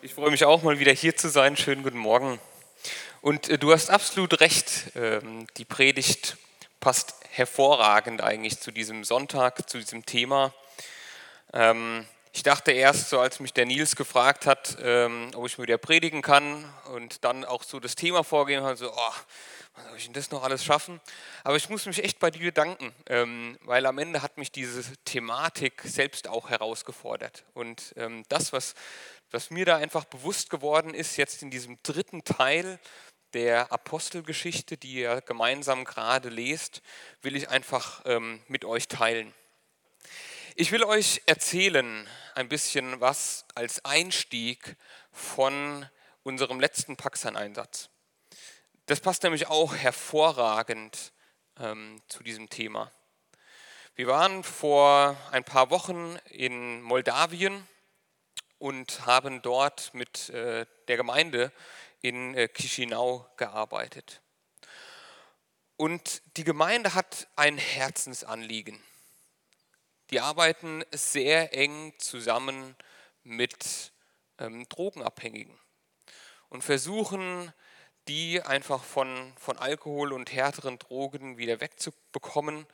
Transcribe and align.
Ich 0.00 0.14
freue 0.14 0.30
mich 0.30 0.44
auch 0.44 0.62
mal 0.62 0.78
wieder 0.78 0.92
hier 0.92 1.16
zu 1.16 1.28
sein. 1.28 1.56
Schönen 1.56 1.82
guten 1.82 1.98
Morgen. 1.98 2.38
Und 3.20 3.48
äh, 3.48 3.58
du 3.58 3.72
hast 3.72 3.90
absolut 3.90 4.40
recht. 4.40 4.92
Ähm, 4.94 5.48
die 5.56 5.64
Predigt 5.64 6.36
passt 6.78 7.16
hervorragend 7.30 8.22
eigentlich 8.22 8.60
zu 8.60 8.70
diesem 8.70 9.02
Sonntag, 9.02 9.68
zu 9.68 9.76
diesem 9.76 10.06
Thema. 10.06 10.54
Ähm, 11.52 12.06
ich 12.32 12.44
dachte 12.44 12.70
erst, 12.70 13.10
so 13.10 13.18
als 13.18 13.40
mich 13.40 13.52
der 13.52 13.66
Nils 13.66 13.96
gefragt 13.96 14.46
hat, 14.46 14.76
ähm, 14.80 15.32
ob 15.34 15.46
ich 15.46 15.58
mit 15.58 15.68
dir 15.68 15.78
predigen 15.78 16.22
kann 16.22 16.64
und 16.94 17.24
dann 17.24 17.44
auch 17.44 17.64
so 17.64 17.80
das 17.80 17.96
Thema 17.96 18.22
vorgehen, 18.22 18.62
habe, 18.62 18.76
so, 18.76 18.92
oh, 18.92 19.14
was 19.74 19.84
soll 19.84 19.96
ich 19.96 20.04
denn 20.04 20.12
das 20.12 20.30
noch 20.30 20.44
alles 20.44 20.64
schaffen? 20.64 21.00
Aber 21.42 21.56
ich 21.56 21.68
muss 21.70 21.86
mich 21.86 22.04
echt 22.04 22.20
bei 22.20 22.30
dir 22.30 22.52
bedanken, 22.52 22.92
weil 23.60 23.86
am 23.86 23.98
Ende 23.98 24.22
hat 24.22 24.36
mich 24.36 24.50
diese 24.50 24.82
Thematik 25.04 25.82
selbst 25.84 26.26
auch 26.26 26.50
herausgefordert. 26.50 27.44
Und 27.54 27.94
das, 28.28 28.52
was, 28.52 28.74
was 29.30 29.50
mir 29.50 29.64
da 29.64 29.76
einfach 29.76 30.04
bewusst 30.04 30.50
geworden 30.50 30.94
ist, 30.94 31.16
jetzt 31.16 31.42
in 31.42 31.50
diesem 31.50 31.78
dritten 31.82 32.24
Teil 32.24 32.78
der 33.34 33.72
Apostelgeschichte, 33.72 34.76
die 34.76 34.94
ihr 34.94 35.20
gemeinsam 35.20 35.84
gerade 35.84 36.30
lest, 36.30 36.82
will 37.20 37.36
ich 37.36 37.50
einfach 37.50 38.02
ähm, 38.06 38.42
mit 38.48 38.64
euch 38.64 38.88
teilen. 38.88 39.34
Ich 40.54 40.72
will 40.72 40.82
euch 40.82 41.22
erzählen 41.26 42.08
ein 42.34 42.48
bisschen 42.48 43.00
was 43.00 43.44
als 43.54 43.84
Einstieg 43.84 44.76
von 45.12 45.86
unserem 46.22 46.58
letzten 46.58 46.96
Pakistan-Einsatz. 46.96 47.90
Das 48.86 49.00
passt 49.00 49.22
nämlich 49.22 49.48
auch 49.48 49.74
hervorragend 49.74 51.12
ähm, 51.60 52.00
zu 52.08 52.22
diesem 52.22 52.48
Thema. 52.48 52.90
Wir 53.94 54.06
waren 54.06 54.42
vor 54.42 55.16
ein 55.30 55.44
paar 55.44 55.70
Wochen 55.70 56.16
in 56.30 56.80
Moldawien 56.82 57.66
und 58.58 59.06
haben 59.06 59.42
dort 59.42 59.92
mit 59.94 60.30
äh, 60.30 60.66
der 60.88 60.96
Gemeinde 60.96 61.52
in 62.00 62.34
äh, 62.34 62.48
Chisinau 62.48 63.26
gearbeitet. 63.36 64.20
Und 65.76 66.22
die 66.36 66.44
Gemeinde 66.44 66.94
hat 66.94 67.28
ein 67.36 67.56
Herzensanliegen. 67.56 68.82
Die 70.10 70.20
arbeiten 70.20 70.84
sehr 70.90 71.54
eng 71.54 71.92
zusammen 71.98 72.74
mit 73.22 73.92
ähm, 74.38 74.68
Drogenabhängigen 74.68 75.56
und 76.48 76.64
versuchen 76.64 77.52
die 78.08 78.40
einfach 78.40 78.82
von, 78.82 79.32
von 79.36 79.58
Alkohol 79.58 80.12
und 80.12 80.32
härteren 80.32 80.78
Drogen 80.78 81.36
wieder 81.36 81.60
wegzubekommen 81.60 82.66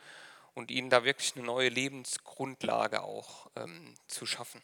und 0.55 0.71
ihnen 0.71 0.91
da 0.91 1.05
wirklich 1.05 1.35
eine 1.35 1.45
neue 1.45 1.69
Lebensgrundlage 1.69 3.03
auch 3.03 3.51
ähm, 3.57 3.95
zu 4.07 4.27
schaffen. 4.27 4.63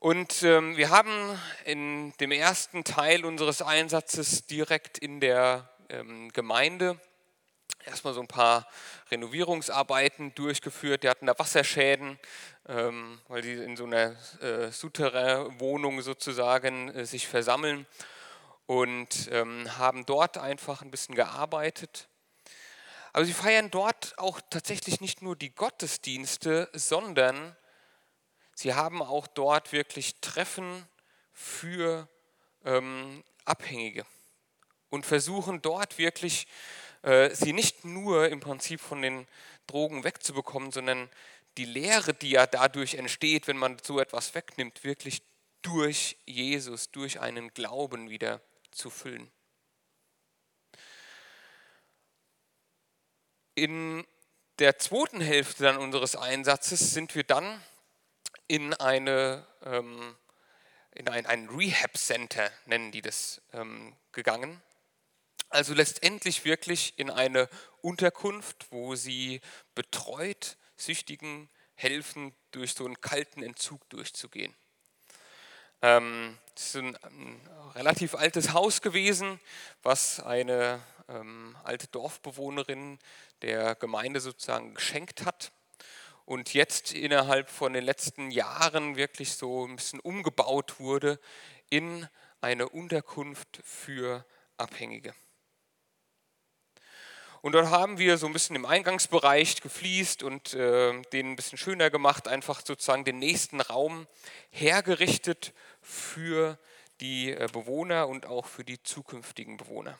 Und 0.00 0.44
ähm, 0.44 0.78
wir 0.78 0.88
haben 0.88 1.38
in 1.66 2.14
dem 2.20 2.32
ersten 2.32 2.84
Teil 2.84 3.26
unseres 3.26 3.60
Einsatzes 3.60 4.46
direkt 4.46 4.96
in 4.96 5.20
der 5.20 5.68
ähm, 5.90 6.32
Gemeinde 6.32 6.98
erstmal 7.84 8.14
so 8.14 8.22
ein 8.22 8.26
paar 8.26 8.66
Renovierungsarbeiten 9.10 10.34
durchgeführt. 10.34 11.02
Die 11.02 11.08
hatten 11.10 11.26
da 11.26 11.38
Wasserschäden, 11.38 12.18
ähm, 12.66 13.20
weil 13.28 13.42
sie 13.42 13.52
in 13.52 13.76
so 13.76 13.84
einer 13.84 14.16
äh, 14.40 14.70
Souterrain-Wohnung 14.70 16.00
sozusagen 16.00 16.88
äh, 16.94 17.04
sich 17.04 17.28
versammeln 17.28 17.86
und 18.64 19.28
ähm, 19.30 19.76
haben 19.76 20.06
dort 20.06 20.38
einfach 20.38 20.80
ein 20.80 20.90
bisschen 20.90 21.14
gearbeitet. 21.14 22.08
Aber 23.12 23.26
sie 23.26 23.34
feiern 23.34 23.70
dort 23.70 24.14
auch 24.16 24.40
tatsächlich 24.48 25.02
nicht 25.02 25.20
nur 25.20 25.36
die 25.36 25.54
Gottesdienste, 25.54 26.70
sondern 26.72 27.54
sie 28.60 28.74
haben 28.74 29.02
auch 29.02 29.26
dort 29.26 29.72
wirklich 29.72 30.16
Treffen 30.20 30.86
für 31.32 32.06
ähm, 32.66 33.24
Abhängige 33.46 34.04
und 34.90 35.06
versuchen 35.06 35.62
dort 35.62 35.96
wirklich 35.96 36.46
äh, 37.02 37.34
sie 37.34 37.54
nicht 37.54 37.86
nur 37.86 38.28
im 38.28 38.40
Prinzip 38.40 38.80
von 38.80 39.00
den 39.00 39.26
Drogen 39.66 40.04
wegzubekommen, 40.04 40.72
sondern 40.72 41.08
die 41.56 41.64
Lehre, 41.64 42.12
die 42.12 42.30
ja 42.30 42.46
dadurch 42.46 42.94
entsteht, 42.94 43.46
wenn 43.46 43.56
man 43.56 43.78
so 43.82 43.98
etwas 43.98 44.34
wegnimmt, 44.34 44.84
wirklich 44.84 45.22
durch 45.62 46.18
Jesus, 46.26 46.90
durch 46.90 47.18
einen 47.20 47.54
Glauben 47.54 48.10
wieder 48.10 48.42
zu 48.72 48.90
füllen. 48.90 49.30
In 53.54 54.06
der 54.58 54.78
zweiten 54.78 55.22
Hälfte 55.22 55.62
dann 55.62 55.78
unseres 55.78 56.14
Einsatzes 56.14 56.92
sind 56.92 57.14
wir 57.14 57.24
dann 57.24 57.62
in, 58.50 58.74
eine, 58.74 59.46
ähm, 59.64 60.16
in 60.90 61.08
ein, 61.08 61.24
ein 61.24 61.48
Rehab 61.50 61.96
Center, 61.96 62.50
nennen 62.66 62.90
die 62.90 63.00
das, 63.00 63.40
ähm, 63.52 63.94
gegangen. 64.10 64.60
Also 65.50 65.72
letztendlich 65.72 66.44
wirklich 66.44 66.98
in 66.98 67.10
eine 67.10 67.48
Unterkunft, 67.80 68.66
wo 68.72 68.96
sie 68.96 69.40
betreut 69.76 70.56
Süchtigen 70.76 71.48
helfen, 71.76 72.34
durch 72.50 72.74
so 72.74 72.84
einen 72.86 73.00
kalten 73.00 73.44
Entzug 73.44 73.88
durchzugehen. 73.88 74.52
Ähm, 75.80 76.36
es 76.56 76.74
ist 76.74 76.76
ein, 76.76 76.96
ein, 77.04 77.48
relativ 77.76 78.16
altes 78.16 78.52
Haus 78.52 78.82
gewesen, 78.82 79.38
was 79.84 80.18
eine 80.18 80.82
ähm, 81.08 81.56
alte 81.62 81.86
Dorfbewohnerin 81.86 82.98
der 83.42 83.76
Gemeinde 83.76 84.18
sozusagen 84.18 84.74
geschenkt 84.74 85.24
hat 85.24 85.52
und 86.30 86.54
jetzt 86.54 86.92
innerhalb 86.92 87.50
von 87.50 87.72
den 87.72 87.82
letzten 87.82 88.30
Jahren 88.30 88.94
wirklich 88.94 89.32
so 89.32 89.66
ein 89.66 89.74
bisschen 89.74 89.98
umgebaut 89.98 90.78
wurde 90.78 91.18
in 91.70 92.08
eine 92.40 92.68
Unterkunft 92.68 93.60
für 93.64 94.24
Abhängige. 94.56 95.12
Und 97.42 97.50
dort 97.50 97.70
haben 97.70 97.98
wir 97.98 98.16
so 98.16 98.28
ein 98.28 98.32
bisschen 98.32 98.54
im 98.54 98.64
Eingangsbereich 98.64 99.60
gefliest 99.60 100.22
und 100.22 100.54
äh, 100.54 101.02
den 101.12 101.32
ein 101.32 101.36
bisschen 101.36 101.58
schöner 101.58 101.90
gemacht, 101.90 102.28
einfach 102.28 102.64
sozusagen 102.64 103.04
den 103.04 103.18
nächsten 103.18 103.60
Raum 103.60 104.06
hergerichtet 104.50 105.52
für 105.82 106.60
die 107.00 107.32
äh, 107.32 107.48
Bewohner 107.52 108.06
und 108.06 108.26
auch 108.26 108.46
für 108.46 108.62
die 108.62 108.80
zukünftigen 108.80 109.56
Bewohner. 109.56 109.98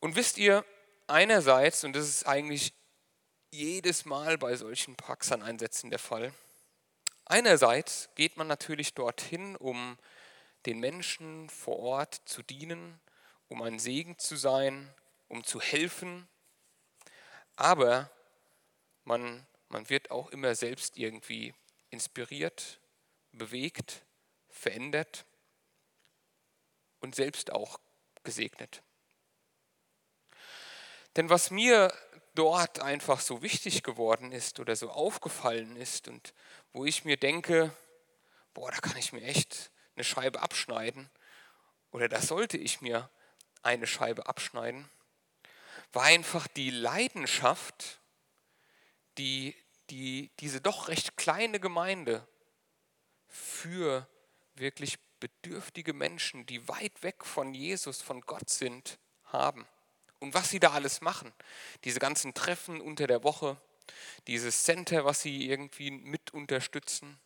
Und 0.00 0.16
wisst 0.16 0.38
ihr, 0.38 0.64
einerseits, 1.06 1.84
und 1.84 1.94
das 1.94 2.08
ist 2.08 2.26
eigentlich 2.26 2.72
jedes 3.54 4.04
Mal 4.04 4.36
bei 4.36 4.56
solchen 4.56 4.96
Praxan-Einsätzen 4.96 5.90
der 5.90 5.98
Fall, 5.98 6.34
einerseits 7.24 8.08
geht 8.16 8.36
man 8.36 8.46
natürlich 8.46 8.94
dorthin, 8.94 9.56
um 9.56 9.96
den 10.66 10.80
Menschen 10.80 11.48
vor 11.48 11.78
Ort 11.78 12.20
zu 12.24 12.42
dienen, 12.42 13.00
um 13.48 13.62
ein 13.62 13.78
Segen 13.78 14.18
zu 14.18 14.36
sein, 14.36 14.92
um 15.28 15.44
zu 15.44 15.60
helfen, 15.60 16.28
aber 17.56 18.10
man, 19.04 19.46
man 19.68 19.88
wird 19.88 20.10
auch 20.10 20.30
immer 20.30 20.54
selbst 20.54 20.96
irgendwie 20.96 21.54
inspiriert, 21.90 22.80
bewegt, 23.32 24.02
verändert 24.48 25.24
und 27.00 27.14
selbst 27.14 27.52
auch 27.52 27.78
gesegnet. 28.24 28.82
Denn 31.16 31.30
was 31.30 31.50
mir 31.50 31.92
dort 32.34 32.80
einfach 32.80 33.20
so 33.20 33.42
wichtig 33.42 33.82
geworden 33.82 34.32
ist 34.32 34.60
oder 34.60 34.76
so 34.76 34.90
aufgefallen 34.90 35.76
ist 35.76 36.08
und 36.08 36.34
wo 36.72 36.84
ich 36.84 37.04
mir 37.04 37.16
denke, 37.16 37.74
boah, 38.52 38.70
da 38.70 38.78
kann 38.78 38.96
ich 38.96 39.12
mir 39.12 39.22
echt 39.22 39.70
eine 39.94 40.04
Scheibe 40.04 40.42
abschneiden 40.42 41.08
oder 41.90 42.08
da 42.08 42.20
sollte 42.20 42.58
ich 42.58 42.80
mir 42.80 43.08
eine 43.62 43.86
Scheibe 43.86 44.26
abschneiden, 44.26 44.88
war 45.92 46.04
einfach 46.04 46.46
die 46.48 46.70
Leidenschaft, 46.70 48.00
die, 49.16 49.54
die 49.90 50.30
diese 50.40 50.60
doch 50.60 50.88
recht 50.88 51.16
kleine 51.16 51.60
Gemeinde 51.60 52.26
für 53.28 54.08
wirklich 54.54 54.98
bedürftige 55.20 55.92
Menschen, 55.92 56.46
die 56.46 56.68
weit 56.68 57.02
weg 57.02 57.24
von 57.24 57.54
Jesus, 57.54 58.02
von 58.02 58.20
Gott 58.22 58.50
sind, 58.50 58.98
haben. 59.24 59.66
Und 60.24 60.32
was 60.32 60.48
sie 60.48 60.58
da 60.58 60.70
alles 60.70 61.02
machen. 61.02 61.34
Diese 61.84 62.00
ganzen 62.00 62.32
Treffen 62.32 62.80
unter 62.80 63.06
der 63.06 63.24
Woche, 63.24 63.58
dieses 64.26 64.64
Center, 64.64 65.04
was 65.04 65.20
sie 65.20 65.50
irgendwie 65.50 65.90
mit 65.90 66.32
unterstützen, 66.32 67.18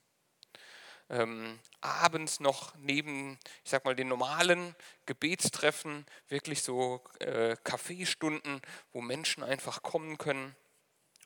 ähm, 1.09 1.61
abends 1.81 2.41
noch 2.41 2.75
neben, 2.75 3.39
ich 3.63 3.71
sag 3.71 3.85
mal, 3.85 3.95
den 3.95 4.09
normalen 4.09 4.75
Gebetstreffen 5.07 6.07
wirklich 6.29 6.65
so 6.65 7.05
äh, 7.21 7.55
Kaffeestunden, 7.63 8.61
wo 8.93 9.01
Menschen 9.01 9.45
einfach 9.45 9.85
kommen 9.85 10.19
können, 10.19 10.57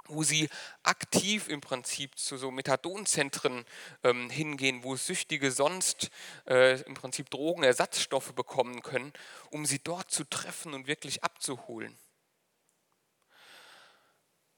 wo 0.08 0.22
sie 0.22 0.48
aktiv 0.82 1.48
im 1.48 1.60
Prinzip 1.60 2.18
zu 2.18 2.36
so 2.36 2.50
Methadonzentren 2.50 3.64
ähm, 4.02 4.30
hingehen, 4.30 4.82
wo 4.82 4.96
Süchtige 4.96 5.50
sonst 5.50 6.10
äh, 6.46 6.80
im 6.82 6.94
Prinzip 6.94 7.30
Drogenersatzstoffe 7.30 8.32
bekommen 8.32 8.82
können, 8.82 9.12
um 9.50 9.66
sie 9.66 9.78
dort 9.78 10.10
zu 10.10 10.24
treffen 10.24 10.74
und 10.74 10.86
wirklich 10.86 11.22
abzuholen. 11.22 11.96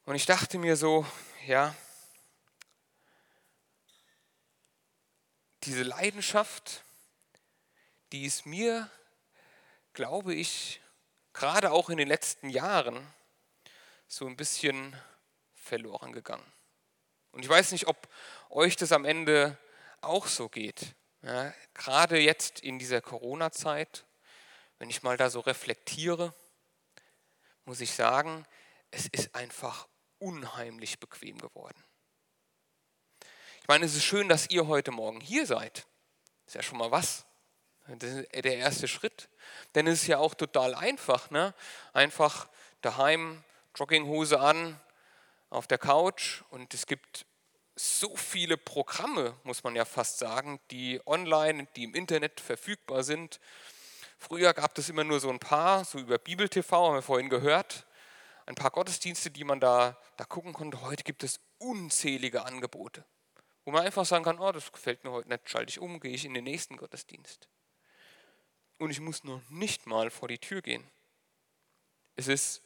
Und 0.07 0.17
ich 0.17 0.27
dachte 0.27 0.59
mir 0.59 0.77
so, 0.77 1.07
ja, 1.47 1.75
diese 5.63 5.83
Leidenschaft, 5.83 6.85
die 8.13 8.27
ist 8.27 8.45
mir, 8.45 8.91
glaube 9.95 10.35
ich, 10.35 10.81
gerade 11.33 11.73
auch 11.73 11.89
in 11.89 11.97
den 11.97 12.09
letzten 12.09 12.51
Jahren 12.51 13.07
so 14.07 14.27
ein 14.27 14.37
bisschen 14.37 14.95
verloren 15.65 16.13
gegangen. 16.13 16.45
Und 17.33 17.43
ich 17.43 17.49
weiß 17.49 17.73
nicht, 17.73 17.89
ob 17.89 18.09
euch 18.51 18.77
das 18.77 18.93
am 18.93 19.05
Ende 19.05 19.59
auch 20.01 20.27
so 20.27 20.49
geht. 20.49 20.95
Ja, 21.23 21.53
gerade 21.73 22.19
jetzt 22.19 22.61
in 22.61 22.79
dieser 22.79 23.01
Corona-Zeit, 23.01 24.05
wenn 24.79 24.91
ich 24.91 25.03
mal 25.03 25.17
da 25.17 25.31
so 25.31 25.41
reflektiere, 25.41 26.35
muss 27.65 27.81
ich 27.81 27.93
sagen, 27.93 28.47
es 28.91 29.07
ist 29.09 29.35
einfach 29.35 29.89
unheimlich 30.19 31.01
bequem 31.01 31.39
geworden. 31.39 31.83
Ich 33.63 33.69
meine, 33.69 33.87
es 33.87 33.97
ist 33.97 34.05
schön, 34.05 34.29
dass 34.29 34.51
ihr 34.51 34.67
heute 34.67 34.91
Morgen 34.91 35.21
hier 35.21 35.47
seid. 35.47 35.87
Ist 36.47 36.55
ja 36.55 36.63
schon 36.63 36.77
mal 36.77 36.91
was. 36.91 37.25
Das 37.87 38.11
ist 38.11 38.45
der 38.45 38.59
erste 38.59 38.87
Schritt. 38.87 39.31
Denn 39.75 39.87
es 39.87 40.03
ist 40.03 40.09
ja 40.09 40.19
auch 40.19 40.35
total 40.35 40.75
einfach. 40.75 41.31
Ne? 41.31 41.55
Einfach 41.95 42.49
daheim, 42.83 43.43
Jogginghose 43.75 44.39
an, 44.39 44.79
auf 45.55 45.67
der 45.67 45.79
Couch 45.79 46.43
und 46.51 46.75
es 46.75 46.87
gibt 46.87 47.27
so 47.77 48.15
viele 48.17 48.57
Programme, 48.57 49.37
muss 49.43 49.65
man 49.65 49.75
ja 49.75 49.85
fast 49.85 50.19
sagen, 50.19 50.61
die 50.71 51.01
online, 51.07 51.67
die 51.77 51.85
im 51.85 51.95
Internet 51.95 52.41
verfügbar 52.41 53.03
sind. 53.03 53.41
Früher 54.19 54.53
gab 54.53 54.77
es 54.79 54.89
immer 54.89 55.05
nur 55.05 55.21
so 55.21 55.31
ein 55.31 55.39
paar, 55.39 55.85
so 55.85 55.99
über 55.99 56.19
Bibel 56.19 56.49
TV, 56.49 56.87
haben 56.87 56.95
wir 56.95 57.03
vorhin 57.03 57.29
gehört, 57.29 57.87
ein 58.47 58.55
paar 58.55 58.71
Gottesdienste, 58.71 59.31
die 59.31 59.45
man 59.45 59.61
da, 59.61 59.99
da 60.17 60.25
gucken 60.25 60.53
konnte. 60.53 60.83
Heute 60.83 61.03
gibt 61.03 61.25
es 61.25 61.41
unzählige 61.59 62.45
Angebote, 62.45 63.05
wo 63.65 63.71
man 63.71 63.85
einfach 63.85 64.05
sagen 64.05 64.25
kann, 64.25 64.39
oh, 64.39 64.53
das 64.53 64.71
gefällt 64.71 65.03
mir 65.05 65.11
heute 65.11 65.29
nicht, 65.29 65.49
schalte 65.49 65.71
ich 65.71 65.81
um, 65.81 66.01
gehe 66.01 66.13
ich 66.13 66.25
in 66.25 66.35
den 66.35 66.45
nächsten 66.45 66.77
Gottesdienst. 66.77 67.49
Und 68.79 68.91
ich 68.91 69.01
muss 69.01 69.25
noch 69.25 69.41
nicht 69.51 69.87
mal 69.87 70.11
vor 70.11 70.29
die 70.29 70.39
Tür 70.39 70.63
gehen. 70.63 70.85
Es 72.17 72.29
ist, 72.29 72.63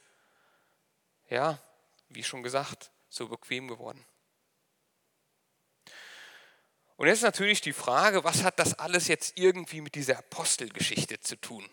ja, 1.31 1.59
wie 2.09 2.23
schon 2.23 2.43
gesagt, 2.43 2.91
so 3.09 3.29
bequem 3.29 3.69
geworden. 3.69 4.05
Und 6.97 7.07
jetzt 7.07 7.19
ist 7.19 7.23
natürlich 7.25 7.61
die 7.61 7.73
Frage, 7.73 8.25
was 8.25 8.43
hat 8.43 8.59
das 8.59 8.75
alles 8.75 9.07
jetzt 9.07 9.39
irgendwie 9.39 9.81
mit 9.81 9.95
dieser 9.95 10.19
Apostelgeschichte 10.19 11.21
zu 11.21 11.37
tun? 11.37 11.69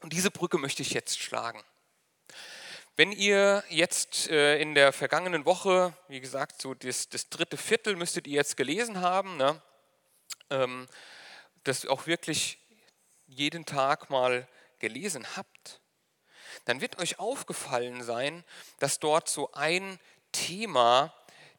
Und 0.00 0.12
diese 0.12 0.30
Brücke 0.30 0.58
möchte 0.58 0.82
ich 0.82 0.92
jetzt 0.92 1.18
schlagen. 1.18 1.62
Wenn 2.94 3.10
ihr 3.10 3.64
jetzt 3.68 4.28
äh, 4.28 4.60
in 4.60 4.74
der 4.74 4.92
vergangenen 4.92 5.44
Woche, 5.44 5.96
wie 6.08 6.20
gesagt, 6.20 6.62
so 6.62 6.74
das, 6.74 7.08
das 7.08 7.28
dritte 7.28 7.56
Viertel 7.56 7.96
müsstet 7.96 8.26
ihr 8.26 8.34
jetzt 8.34 8.56
gelesen 8.56 9.00
haben, 9.00 9.36
ne? 9.36 9.60
ähm, 10.50 10.86
das 11.64 11.86
auch 11.86 12.06
wirklich 12.06 12.58
jeden 13.26 13.66
Tag 13.66 14.10
mal 14.10 14.48
gelesen 14.78 15.26
habt, 15.36 15.80
dann 16.64 16.80
wird 16.80 16.98
euch 16.98 17.18
aufgefallen 17.18 18.02
sein, 18.02 18.44
dass 18.78 18.98
dort 18.98 19.28
so 19.28 19.52
ein 19.52 19.98
Thema 20.32 21.14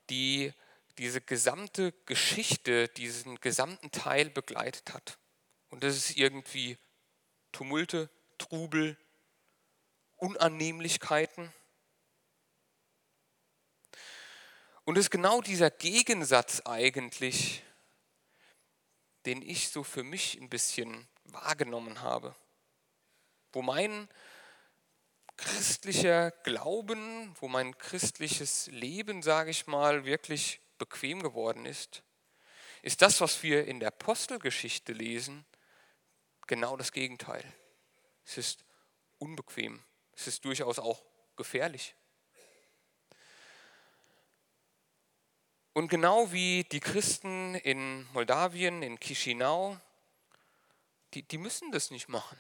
die 0.10 0.54
diese 1.00 1.22
gesamte 1.22 1.94
Geschichte, 2.06 2.90
diesen 2.90 3.40
gesamten 3.40 3.90
Teil 3.90 4.30
begleitet 4.30 4.94
hat. 4.94 5.18
Und 5.69 5.84
das 5.84 5.96
ist 5.96 6.18
irgendwie 6.18 6.78
Tumulte, 7.54 8.10
Trubel, 8.38 8.98
Unannehmlichkeiten. 10.18 11.54
Und 14.84 14.98
es 14.98 15.06
ist 15.06 15.12
genau 15.12 15.42
dieser 15.42 15.72
Gegensatz 15.72 16.62
eigentlich, 16.66 17.63
den 19.25 19.42
ich 19.42 19.69
so 19.69 19.84
für 19.84 20.04
mich 20.04 20.38
ein 20.42 20.50
bisschen 20.50 21.07
wahrgenommen 21.25 22.02
habe, 22.02 22.36
wo 23.54 23.62
mein 23.62 24.10
christlicher 25.40 26.32
Glauben, 26.44 27.36
wo 27.40 27.48
mein 27.48 27.78
christliches 27.78 28.68
Leben, 28.68 29.22
sage 29.24 29.52
ich 29.52 29.68
mal, 29.68 30.04
wirklich 30.04 30.60
bequem 30.78 31.24
geworden 31.24 31.66
ist, 31.66 32.04
ist 32.82 33.02
das, 33.02 33.22
was 33.22 33.42
wir 33.42 33.66
in 33.66 33.80
der 33.80 33.90
Apostelgeschichte 33.90 34.94
lesen, 34.94 35.46
genau 36.48 36.76
das 36.76 36.92
Gegenteil. 36.92 37.44
Es 38.26 38.38
ist 38.38 38.66
unbequem. 39.18 39.82
Es 40.14 40.28
ist 40.28 40.44
durchaus 40.44 40.78
auch 40.78 41.02
gefährlich. 41.36 41.96
Und 45.74 45.88
genau 45.88 46.32
wie 46.34 46.66
die 46.66 46.82
Christen 46.82 47.56
in 47.56 48.06
Moldawien, 48.12 48.84
in 48.84 49.00
Chisinau, 49.00 49.80
die, 51.14 51.24
die 51.24 51.38
müssen 51.38 51.72
das 51.72 51.92
nicht 51.92 52.10
machen. 52.10 52.38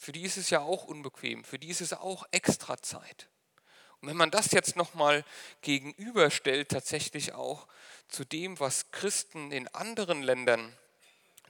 Für 0.00 0.12
die 0.12 0.22
ist 0.22 0.38
es 0.38 0.48
ja 0.48 0.60
auch 0.60 0.84
unbequem, 0.84 1.44
für 1.44 1.58
die 1.58 1.68
ist 1.68 1.82
es 1.82 1.92
auch 1.92 2.24
extra 2.30 2.80
Zeit. 2.80 3.28
Und 4.00 4.08
wenn 4.08 4.16
man 4.16 4.30
das 4.30 4.50
jetzt 4.50 4.74
nochmal 4.74 5.26
gegenüberstellt, 5.60 6.70
tatsächlich 6.70 7.34
auch 7.34 7.68
zu 8.08 8.24
dem, 8.24 8.58
was 8.60 8.92
Christen 8.92 9.52
in 9.52 9.68
anderen 9.68 10.22
Ländern 10.22 10.74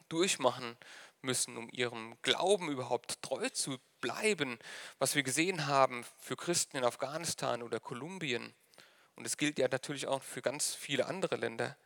durchmachen 0.09 0.77
müssen, 1.23 1.57
um 1.57 1.69
ihrem 1.71 2.21
Glauben 2.23 2.73
überhaupt 2.73 3.23
treu 3.23 3.49
zu 3.51 3.79
bleiben, 4.01 4.59
was 4.99 5.15
wir 5.15 5.23
gesehen 5.23 5.69
haben 5.69 6.05
für 6.19 6.35
Christen 6.35 6.79
in 6.79 6.85
Afghanistan 6.85 7.63
oder 7.63 7.79
Kolumbien, 7.79 8.53
und 9.15 9.27
es 9.27 9.37
gilt 9.37 9.61
ja 9.61 9.69
natürlich 9.69 10.09
auch 10.09 10.25
für 10.25 10.43
ganz 10.43 10.75
viele 10.75 11.07
andere 11.07 11.37
Länder, 11.37 11.77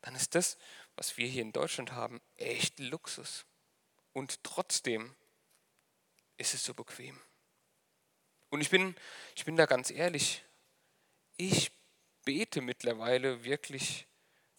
dann 0.00 0.14
ist 0.14 0.34
das, 0.34 0.56
was 0.96 1.18
wir 1.18 1.28
hier 1.28 1.42
in 1.42 1.52
Deutschland 1.52 1.92
haben, 1.92 2.22
echt 2.38 2.78
Luxus. 2.78 3.44
Und 4.14 4.42
trotzdem 4.44 5.14
ist 6.36 6.54
es 6.54 6.64
so 6.64 6.74
bequem. 6.74 7.18
Und 8.50 8.60
ich 8.60 8.70
bin, 8.70 8.94
ich 9.34 9.44
bin 9.44 9.56
da 9.56 9.66
ganz 9.66 9.90
ehrlich, 9.90 10.44
ich 11.36 11.72
bete 12.24 12.60
mittlerweile 12.60 13.44
wirklich 13.44 14.06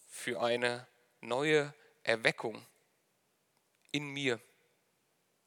für 0.10 0.42
eine 0.42 0.88
neue 1.22 1.74
Erweckung 2.04 2.66
in 3.92 4.10
mir, 4.10 4.40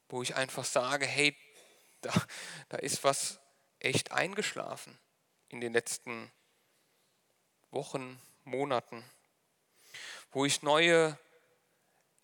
wo 0.09 0.21
ich 0.21 0.35
einfach 0.35 0.65
sage, 0.65 1.05
hey, 1.05 1.35
da, 2.01 2.13
da 2.69 2.77
ist 2.77 3.03
was 3.03 3.39
echt 3.79 4.11
eingeschlafen 4.11 4.97
in 5.49 5.61
den 5.61 5.73
letzten 5.73 6.31
Wochen, 7.69 8.21
Monaten, 8.43 9.03
wo 10.31 10.45
ich 10.45 10.63
neue 10.63 11.17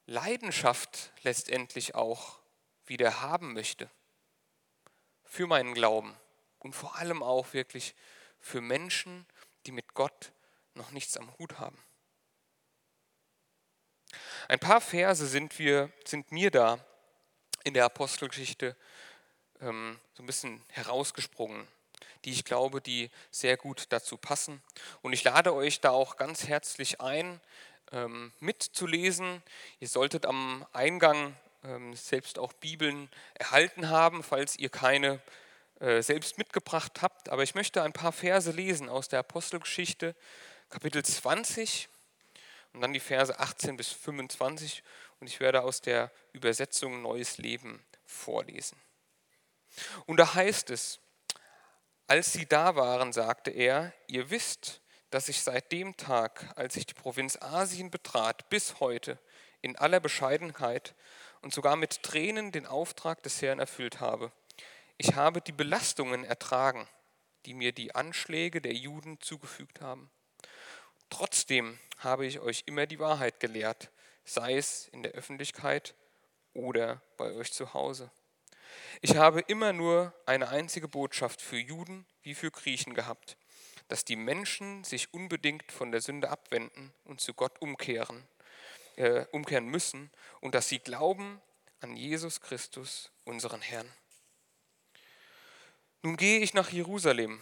Leidenschaft 0.07 1.11
letztendlich 1.21 1.95
auch 1.95 2.39
wieder 2.85 3.21
haben 3.21 3.53
möchte 3.53 3.89
für 5.27 5.47
meinen 5.47 5.73
Glauben 5.73 6.15
und 6.59 6.73
vor 6.73 6.95
allem 6.95 7.21
auch 7.21 7.53
wirklich 7.53 7.95
für 8.39 8.61
Menschen, 8.61 9.25
die 9.65 9.71
mit 9.71 9.93
Gott 9.93 10.31
noch 10.73 10.91
nichts 10.91 11.17
am 11.17 11.31
Hut 11.37 11.59
haben. 11.59 11.77
Ein 14.47 14.59
paar 14.59 14.79
Verse 14.79 15.25
sind, 15.27 15.59
wir, 15.59 15.91
sind 16.05 16.31
mir 16.31 16.51
da 16.51 16.79
in 17.63 17.73
der 17.73 17.85
Apostelgeschichte 17.85 18.77
ähm, 19.59 19.99
so 20.13 20.23
ein 20.23 20.25
bisschen 20.25 20.63
herausgesprungen, 20.69 21.67
die 22.23 22.31
ich 22.31 22.45
glaube, 22.45 22.79
die 22.79 23.09
sehr 23.29 23.57
gut 23.57 23.87
dazu 23.89 24.17
passen. 24.17 24.61
Und 25.01 25.13
ich 25.13 25.23
lade 25.23 25.53
euch 25.53 25.81
da 25.81 25.91
auch 25.91 26.15
ganz 26.15 26.47
herzlich 26.47 27.01
ein, 27.01 27.41
ähm, 27.91 28.31
mitzulesen. 28.39 29.43
Ihr 29.79 29.87
solltet 29.87 30.25
am 30.25 30.65
Eingang 30.71 31.35
selbst 31.93 32.39
auch 32.39 32.53
Bibeln 32.53 33.09
erhalten 33.35 33.89
haben, 33.89 34.23
falls 34.23 34.57
ihr 34.57 34.69
keine 34.69 35.19
äh, 35.79 36.01
selbst 36.01 36.37
mitgebracht 36.37 37.01
habt. 37.01 37.29
Aber 37.29 37.43
ich 37.43 37.55
möchte 37.55 37.83
ein 37.83 37.93
paar 37.93 38.11
Verse 38.11 38.51
lesen 38.51 38.89
aus 38.89 39.09
der 39.09 39.19
Apostelgeschichte, 39.19 40.15
Kapitel 40.69 41.03
20 41.03 41.87
und 42.73 42.81
dann 42.81 42.93
die 42.93 42.99
Verse 42.99 43.37
18 43.39 43.77
bis 43.77 43.89
25. 43.89 44.83
Und 45.19 45.27
ich 45.27 45.39
werde 45.39 45.61
aus 45.61 45.81
der 45.81 46.11
Übersetzung 46.33 47.01
Neues 47.01 47.37
Leben 47.37 47.83
vorlesen. 48.05 48.77
Und 50.05 50.17
da 50.17 50.33
heißt 50.33 50.69
es, 50.69 50.99
als 52.07 52.33
sie 52.33 52.45
da 52.45 52.75
waren, 52.75 53.13
sagte 53.13 53.51
er, 53.51 53.93
ihr 54.07 54.29
wisst, 54.29 54.81
dass 55.09 55.29
ich 55.29 55.41
seit 55.41 55.71
dem 55.71 55.95
Tag, 55.97 56.53
als 56.55 56.75
ich 56.75 56.85
die 56.85 56.93
Provinz 56.93 57.37
Asien 57.41 57.91
betrat, 57.91 58.49
bis 58.49 58.79
heute 58.79 59.19
in 59.61 59.75
aller 59.75 59.99
Bescheidenheit 59.99 60.95
und 61.47 61.53
sogar 61.53 61.77
mit 61.77 62.03
Tränen 62.03 62.51
den 62.51 62.65
Auftrag 62.65 63.23
des 63.23 63.41
Herrn 63.41 63.59
erfüllt 63.59 64.01
habe. 64.01 64.33
Ich 64.97 65.15
habe 65.15 65.39
die 65.39 65.53
Belastungen 65.53 66.25
ertragen, 66.25 66.85
die 67.45 67.53
mir 67.53 67.71
die 67.71 67.95
Anschläge 67.95 68.59
der 68.59 68.73
Juden 68.73 69.21
zugefügt 69.21 69.79
haben. 69.79 70.11
Trotzdem 71.09 71.79
habe 71.99 72.25
ich 72.25 72.41
euch 72.41 72.63
immer 72.65 72.85
die 72.85 72.99
Wahrheit 72.99 73.39
gelehrt, 73.39 73.91
sei 74.25 74.57
es 74.57 74.89
in 74.89 75.03
der 75.03 75.13
Öffentlichkeit 75.13 75.95
oder 76.53 77.01
bei 77.15 77.31
euch 77.31 77.53
zu 77.53 77.73
Hause. 77.73 78.11
Ich 78.99 79.15
habe 79.15 79.39
immer 79.39 79.71
nur 79.71 80.13
eine 80.25 80.49
einzige 80.49 80.89
Botschaft 80.89 81.39
für 81.39 81.59
Juden 81.59 82.05
wie 82.23 82.35
für 82.35 82.51
Griechen 82.51 82.93
gehabt, 82.93 83.37
dass 83.87 84.03
die 84.03 84.17
Menschen 84.17 84.83
sich 84.83 85.13
unbedingt 85.13 85.71
von 85.71 85.93
der 85.93 86.01
Sünde 86.01 86.27
abwenden 86.27 86.93
und 87.05 87.21
zu 87.21 87.33
Gott 87.33 87.61
umkehren 87.61 88.27
äh, 88.97 89.25
umkehren 89.31 89.67
müssen 89.67 90.11
und 90.41 90.53
dass 90.53 90.67
sie 90.69 90.79
glauben 90.79 91.41
an 91.79 91.95
Jesus 91.95 92.41
Christus, 92.41 93.11
unseren 93.23 93.61
Herrn. 93.61 93.91
Nun 96.03 96.17
gehe 96.17 96.39
ich 96.39 96.53
nach 96.53 96.69
Jerusalem, 96.69 97.41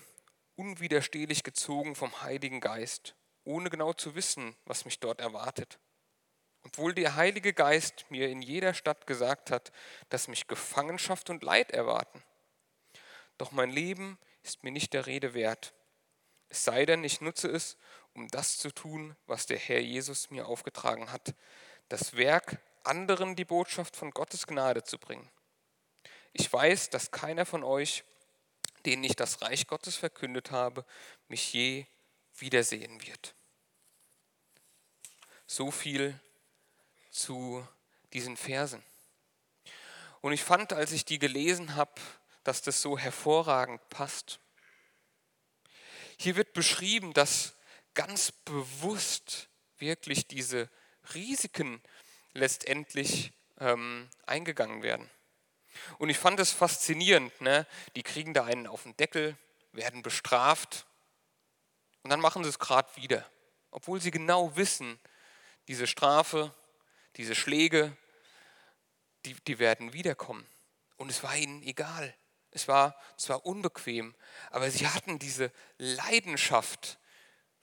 unwiderstehlich 0.56 1.44
gezogen 1.44 1.96
vom 1.96 2.22
Heiligen 2.22 2.60
Geist, 2.60 3.16
ohne 3.44 3.70
genau 3.70 3.94
zu 3.94 4.16
wissen, 4.16 4.56
was 4.66 4.86
mich 4.86 5.00
dort 5.00 5.20
erwartet. 5.20 5.80
Obwohl 6.64 6.94
der 6.94 7.16
Heilige 7.16 7.54
Geist 7.54 8.06
mir 8.10 8.28
in 8.30 8.42
jeder 8.42 8.74
Stadt 8.74 9.06
gesagt 9.06 9.52
hat, 9.52 9.72
dass 10.10 10.28
mich 10.28 10.48
Gefangenschaft 10.48 11.30
und 11.30 11.44
Leid 11.44 11.72
erwarten. 11.72 12.24
Doch 13.38 13.52
mein 13.52 13.70
Leben 13.70 14.18
ist 14.44 14.64
mir 14.64 14.72
nicht 14.72 14.94
der 14.94 15.06
Rede 15.06 15.34
wert. 15.34 15.74
Es 16.50 16.64
sei 16.64 16.86
denn, 16.86 17.04
ich 17.04 17.22
nutze 17.22 17.50
es, 17.50 17.78
um 18.16 18.28
das 18.30 18.58
zu 18.58 18.72
tun, 18.72 19.16
was 19.28 19.46
der 19.46 19.58
Herr 19.58 19.82
Jesus 19.82 20.32
mir 20.32 20.48
aufgetragen 20.48 21.12
hat, 21.12 21.36
das 21.90 22.16
Werk, 22.16 22.58
anderen 22.84 23.36
die 23.36 23.46
Botschaft 23.46 23.96
von 23.96 24.12
Gottes 24.12 24.48
Gnade 24.48 24.84
zu 24.84 24.98
bringen. 24.98 25.30
Ich 26.34 26.52
weiß, 26.52 26.90
dass 26.90 27.12
keiner 27.12 27.46
von 27.46 27.64
euch, 27.64 28.04
denen 28.86 29.04
ich 29.04 29.16
das 29.16 29.42
Reich 29.42 29.68
Gottes 29.68 29.96
verkündet 29.96 30.52
habe, 30.52 30.86
mich 31.28 31.54
je 31.54 31.86
wiedersehen 32.38 33.02
wird. 33.06 33.36
So 35.48 35.72
viel 35.72 36.20
zu 37.12 37.66
diesen 38.14 38.38
Versen. 38.38 38.84
Und 40.22 40.34
ich 40.34 40.44
fand, 40.44 40.74
als 40.74 40.92
ich 40.92 41.06
die 41.06 41.20
gelesen 41.20 41.76
habe, 41.76 42.02
dass 42.44 42.62
das 42.62 42.82
so 42.82 42.98
hervorragend 42.98 43.88
passt. 43.90 44.40
Hier 46.18 46.36
wird 46.36 46.54
beschrieben, 46.54 47.14
dass 47.14 47.55
ganz 47.96 48.32
bewusst 48.32 49.50
wirklich 49.78 50.28
diese 50.28 50.70
Risiken 51.14 51.82
letztendlich 52.34 53.32
ähm, 53.60 54.10
eingegangen 54.26 54.84
werden. 54.84 55.10
Und 55.98 56.10
ich 56.10 56.18
fand 56.18 56.40
es 56.40 56.52
faszinierend, 56.52 57.42
ne? 57.42 57.68
die 57.96 58.04
kriegen 58.04 58.34
da 58.34 58.46
einen 58.46 58.68
auf 58.68 58.84
den 58.84 58.96
Deckel, 58.98 59.38
werden 59.72 60.04
bestraft 60.04 60.86
und 62.04 62.12
dann 62.12 62.22
machen 62.22 62.44
sie 62.44 62.50
es 62.50 62.60
gerade 62.60 62.90
wieder, 62.96 63.30
obwohl 63.72 64.00
sie 64.00 64.12
genau 64.12 64.56
wissen, 64.56 65.00
diese 65.68 65.88
Strafe, 65.88 66.54
diese 67.16 67.36
Schläge, 67.36 67.98
die, 69.26 69.34
die 69.48 69.60
werden 69.60 69.92
wiederkommen. 69.94 70.48
Und 70.98 71.10
es 71.10 71.24
war 71.24 71.36
ihnen 71.36 71.64
egal. 71.64 72.16
Es 72.52 72.68
war 72.68 72.96
zwar 73.18 73.46
unbequem, 73.46 74.16
aber 74.50 74.72
sie 74.72 74.88
hatten 74.88 75.20
diese 75.20 75.52
Leidenschaft 75.78 77.00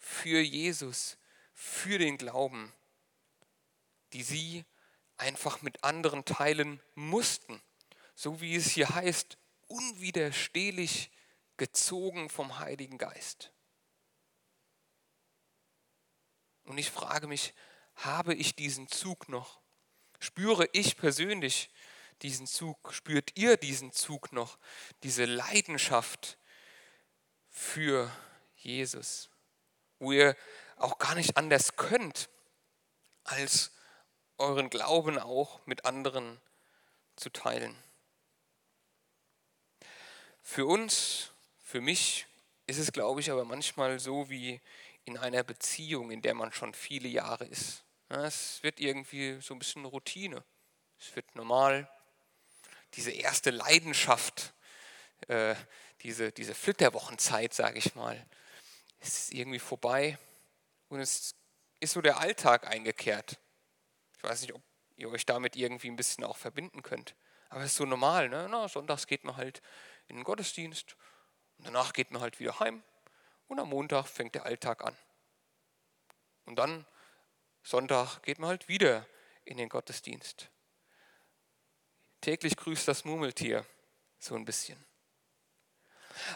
für 0.03 0.41
Jesus, 0.41 1.17
für 1.55 1.99
den 1.99 2.19
Glauben, 2.19 2.73
die 4.13 4.23
sie 4.23 4.65
einfach 5.17 5.63
mit 5.63 5.83
anderen 5.85 6.25
teilen 6.25 6.83
mussten. 6.95 7.63
So 8.15 8.41
wie 8.41 8.57
es 8.57 8.73
hier 8.73 8.91
heißt, 8.91 9.39
unwiderstehlich 9.69 11.11
gezogen 11.57 12.29
vom 12.29 12.59
Heiligen 12.59 12.99
Geist. 12.99 13.53
Und 16.65 16.79
ich 16.79 16.91
frage 16.91 17.27
mich, 17.27 17.55
habe 17.95 18.35
ich 18.35 18.55
diesen 18.57 18.89
Zug 18.89 19.29
noch? 19.29 19.61
Spüre 20.19 20.69
ich 20.73 20.97
persönlich 20.97 21.71
diesen 22.23 22.47
Zug? 22.47 22.93
Spürt 22.93 23.37
ihr 23.37 23.57
diesen 23.57 23.93
Zug 23.93 24.33
noch? 24.33 24.59
Diese 25.03 25.25
Leidenschaft 25.25 26.39
für 27.49 28.11
Jesus, 28.57 29.32
wo 30.03 30.11
ihr 30.11 30.37
auch 30.77 30.99
gar 30.99 31.15
nicht 31.15 31.37
anders 31.37 31.77
könnt, 31.77 32.29
als 33.23 33.71
euren 34.37 34.69
Glauben 34.69 35.17
auch 35.17 35.65
mit 35.65 35.85
anderen 35.85 36.41
zu 37.15 37.31
teilen. 37.31 37.77
Für 40.43 40.67
uns, 40.67 41.31
für 41.63 41.81
mich 41.81 42.27
ist 42.67 42.79
es, 42.79 42.91
glaube 42.91 43.21
ich, 43.21 43.31
aber 43.31 43.45
manchmal 43.45 44.01
so 44.01 44.29
wie 44.29 44.61
in 45.05 45.17
einer 45.19 45.45
Beziehung, 45.45 46.11
in 46.11 46.21
der 46.21 46.35
man 46.35 46.53
schon 46.53 46.75
viele 46.75 47.09
Jahre 47.09 47.45
ist. 47.45 47.85
Es 48.09 48.61
wird 48.65 48.81
irgendwie 48.81 49.41
so 49.41 49.55
ein 49.55 49.61
bisschen 49.61 49.85
Routine. 49.85 50.43
Es 50.99 51.15
wird 51.15 51.37
normal. 51.37 51.89
Diese 52.95 53.13
erste 53.13 53.51
Leidenschaft, 53.51 54.53
äh, 55.29 55.55
diese, 56.03 56.33
diese 56.33 56.55
Flitterwochenzeit, 56.55 57.55
sage 57.55 57.79
ich 57.79 57.95
mal, 57.95 58.27
ist 59.03 59.33
irgendwie 59.33 59.59
vorbei. 59.59 60.19
Und 60.89 61.01
es 61.01 61.35
ist 61.81 61.93
so 61.93 62.01
der 62.01 62.19
Alltag 62.19 62.67
eingekehrt. 62.67 63.39
Ich 64.17 64.23
weiß 64.23 64.43
nicht, 64.43 64.55
ob 64.55 64.63
ihr 64.97 65.11
euch 65.11 65.27
damit 65.27 65.57
irgendwie 65.57 65.89
ein 65.89 65.97
bisschen 65.97 66.25
auch 66.25 66.37
verbinden 66.37 66.83
könnt. 66.83 67.15
Aber 67.49 67.61
es 67.61 67.73
ist 67.73 67.77
so 67.77 67.85
normal. 67.85 68.29
Ne? 68.29 68.47
Na, 68.51 68.69
sonntags 68.69 69.07
geht 69.07 69.25
man 69.25 69.37
halt 69.37 69.63
in 70.09 70.17
den 70.17 70.25
Gottesdienst 70.25 70.97
und 71.59 71.67
danach 71.67 71.93
geht 71.93 72.11
man 72.11 72.23
halt 72.23 72.41
wieder 72.41 72.61
heim 72.61 72.83
und 73.49 73.59
am 73.59 73.69
Montag 73.69 74.07
fängt 74.07 74.35
der 74.35 74.47
Alltag 74.47 74.85
an. 74.85 74.97
Und 76.45 76.57
dann, 76.57 76.87
Sonntag, 77.63 78.23
geht 78.23 78.39
man 78.39 78.49
halt 78.49 78.69
wieder 78.69 79.07
in 79.45 79.57
den 79.57 79.69
Gottesdienst. 79.69 80.51
Täglich 82.21 82.57
grüßt 82.57 82.87
das 82.89 83.05
Murmeltier 83.05 83.67
so 84.19 84.35
ein 84.35 84.45
bisschen. 84.45 84.83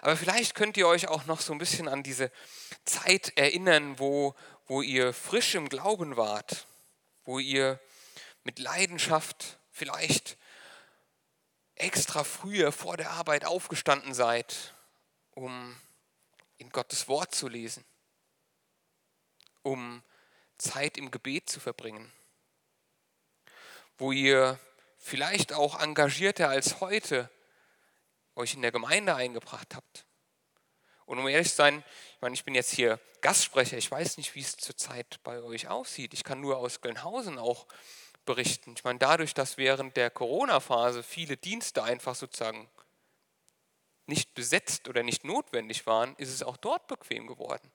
Aber 0.03 0.17
vielleicht 0.17 0.55
könnt 0.55 0.77
ihr 0.77 0.87
euch 0.87 1.09
auch 1.09 1.27
noch 1.27 1.41
so 1.41 1.53
ein 1.53 1.59
bisschen 1.59 1.89
an 1.89 2.03
diese 2.03 2.31
Zeit 2.85 3.33
erinnern, 3.37 3.99
wo, 3.99 4.35
wo 4.67 4.83
ihr 4.83 5.13
frisch 5.13 5.55
im 5.55 5.69
Glauben 5.69 6.17
wart, 6.17 6.67
wo 7.25 7.39
ihr 7.39 7.81
mit 8.45 8.59
Leidenschaft 8.59 9.59
vielleicht 9.71 10.37
extra 11.75 12.25
früher 12.25 12.73
vor 12.73 12.97
der 12.97 13.11
Arbeit 13.11 13.45
aufgestanden 13.45 14.15
seid, 14.15 14.75
um 15.33 15.77
in 16.59 16.71
Gottes 16.71 17.09
Wort 17.09 17.35
zu 17.35 17.49
lesen, 17.49 17.85
um 19.63 20.03
Zeit 20.59 20.97
im 20.97 21.11
Gebet 21.11 21.51
zu 21.51 21.61
verbringen, 21.61 22.11
wo 23.99 24.13
ihr 24.13 24.59
vielleicht 24.99 25.53
auch 25.53 25.81
engagierter 25.81 26.49
als 26.49 26.81
heute 26.81 27.31
euch 28.37 28.55
in 28.55 28.63
der 28.63 28.73
Gemeinde 28.73 29.15
eingebracht 29.15 29.75
habt. 29.75 30.07
Und 31.07 31.19
um 31.19 31.29
ehrlich 31.29 31.51
zu 31.51 31.57
sein, 31.57 31.85
ich 32.15 32.21
meine, 32.21 32.35
ich 32.35 32.45
bin 32.45 32.55
jetzt 32.55 32.73
hier 32.73 33.01
Gastsprecher, 33.21 33.79
ich 33.79 33.91
weiß 33.91 34.19
nicht, 34.19 34.35
wie 34.35 34.41
es 34.41 34.57
zurzeit 34.57 35.19
bei 35.25 35.41
euch 35.43 35.69
aussieht. 35.69 36.15
Ich 36.15 36.25
kann 36.25 36.41
nur 36.41 36.59
aus 36.59 36.81
Glenhausen 36.81 37.39
auch 37.39 37.67
berichten. 38.25 38.75
Ich 38.77 38.85
meine, 38.85 38.99
dadurch, 38.99 39.33
dass 39.33 39.57
während 39.57 39.97
der 39.97 40.11
Corona-Phase 40.11 41.03
viele 41.03 41.37
Dienste 41.37 41.83
einfach 41.83 42.15
sozusagen 42.15 42.69
nicht 44.07 44.35
besetzt 44.35 44.89
oder 44.89 45.03
nicht 45.03 45.25
notwendig 45.25 45.87
waren, 45.87 46.15
ist 46.17 46.33
es 46.33 46.43
auch 46.43 46.57
dort 46.57 46.87
bequem 46.87 47.27
geworden. 47.27 47.71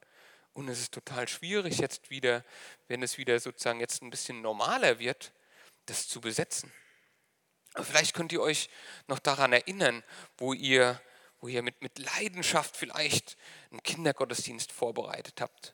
Und 0.53 0.67
es 0.67 0.79
ist 0.79 0.93
total 0.93 1.27
schwierig 1.27 1.79
jetzt 1.79 2.09
wieder, 2.09 2.43
wenn 2.87 3.01
es 3.01 3.17
wieder 3.17 3.39
sozusagen 3.39 3.79
jetzt 3.79 4.01
ein 4.01 4.09
bisschen 4.09 4.41
normaler 4.41 4.99
wird, 4.99 5.31
das 5.85 6.07
zu 6.07 6.19
besetzen. 6.19 6.71
Vielleicht 7.75 8.13
könnt 8.13 8.31
ihr 8.33 8.41
euch 8.41 8.69
noch 9.07 9.19
daran 9.19 9.53
erinnern, 9.53 10.03
wo 10.37 10.53
ihr, 10.53 11.01
wo 11.39 11.47
ihr 11.47 11.61
mit, 11.61 11.81
mit 11.81 11.99
Leidenschaft 11.99 12.75
vielleicht 12.75 13.37
einen 13.69 13.83
Kindergottesdienst 13.83 14.71
vorbereitet 14.71 15.39
habt. 15.39 15.73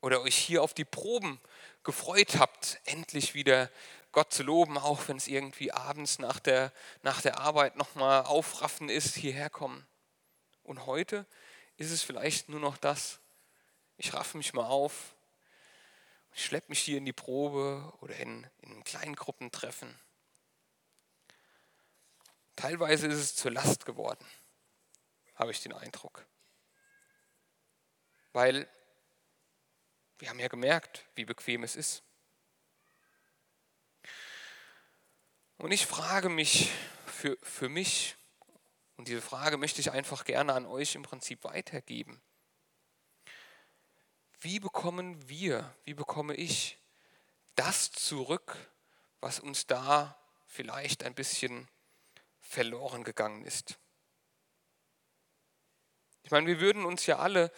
Oder 0.00 0.20
euch 0.22 0.36
hier 0.36 0.62
auf 0.62 0.74
die 0.74 0.84
Proben 0.84 1.40
gefreut 1.84 2.38
habt, 2.38 2.80
endlich 2.84 3.34
wieder 3.34 3.70
Gott 4.12 4.32
zu 4.32 4.42
loben, 4.42 4.78
auch 4.78 5.08
wenn 5.08 5.16
es 5.16 5.28
irgendwie 5.28 5.72
abends 5.72 6.18
nach 6.18 6.40
der, 6.40 6.72
nach 7.02 7.20
der 7.20 7.38
Arbeit 7.38 7.76
nochmal 7.76 8.24
aufraffen 8.24 8.88
ist, 8.88 9.14
hierher 9.14 9.50
kommen. 9.50 9.86
Und 10.62 10.86
heute 10.86 11.26
ist 11.76 11.90
es 11.90 12.02
vielleicht 12.02 12.48
nur 12.48 12.60
noch 12.60 12.76
das, 12.76 13.20
ich 13.98 14.12
raffe 14.12 14.36
mich 14.36 14.52
mal 14.52 14.66
auf, 14.66 15.14
ich 16.34 16.44
schleppe 16.44 16.70
mich 16.70 16.80
hier 16.80 16.98
in 16.98 17.04
die 17.04 17.12
Probe 17.12 17.92
oder 18.00 18.16
in, 18.16 18.46
in 18.60 18.82
Kleingruppentreffen. 18.84 19.94
Teilweise 22.56 23.06
ist 23.06 23.18
es 23.18 23.36
zur 23.36 23.52
Last 23.52 23.84
geworden, 23.84 24.24
habe 25.34 25.50
ich 25.50 25.62
den 25.62 25.74
Eindruck. 25.74 26.26
Weil 28.32 28.68
wir 30.18 30.30
haben 30.30 30.40
ja 30.40 30.48
gemerkt, 30.48 31.04
wie 31.14 31.26
bequem 31.26 31.62
es 31.62 31.76
ist. 31.76 32.02
Und 35.58 35.70
ich 35.70 35.86
frage 35.86 36.30
mich 36.30 36.70
für, 37.06 37.36
für 37.42 37.68
mich, 37.68 38.16
und 38.96 39.08
diese 39.08 39.22
Frage 39.22 39.58
möchte 39.58 39.80
ich 39.80 39.90
einfach 39.90 40.24
gerne 40.24 40.54
an 40.54 40.66
euch 40.66 40.94
im 40.94 41.02
Prinzip 41.02 41.44
weitergeben. 41.44 42.22
Wie 44.40 44.60
bekommen 44.60 45.28
wir, 45.28 45.74
wie 45.84 45.94
bekomme 45.94 46.34
ich 46.34 46.78
das 47.54 47.90
zurück, 47.90 48.56
was 49.20 49.40
uns 49.40 49.66
da 49.66 50.18
vielleicht 50.46 51.04
ein 51.04 51.14
bisschen 51.14 51.68
verloren 52.46 53.04
gegangen 53.04 53.44
ist? 53.44 53.78
Ich 56.22 56.30
meine, 56.30 56.46
wir 56.46 56.60
würden 56.60 56.84
uns 56.84 57.06
ja 57.06 57.18
alle, 57.18 57.52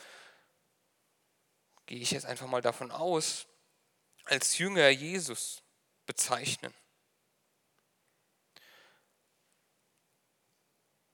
gehe 1.87 2.01
ich 2.01 2.11
jetzt 2.11 2.27
einfach 2.27 2.47
mal 2.47 2.61
davon 2.61 2.91
aus, 2.91 3.47
als 4.25 4.59
Jünger 4.59 4.89
Jesus 4.91 5.63
bezeichnen. 6.05 6.75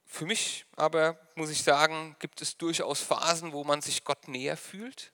Für 0.04 0.26
mich 0.26 0.64
aber, 0.76 1.18
muss 1.34 1.50
ich 1.50 1.62
sagen, 1.62 2.16
gibt 2.20 2.40
es 2.40 2.56
durchaus 2.56 3.00
Phasen, 3.00 3.52
wo 3.52 3.64
man 3.64 3.82
sich 3.82 4.04
Gott 4.04 4.28
näher 4.28 4.56
fühlt 4.56 5.12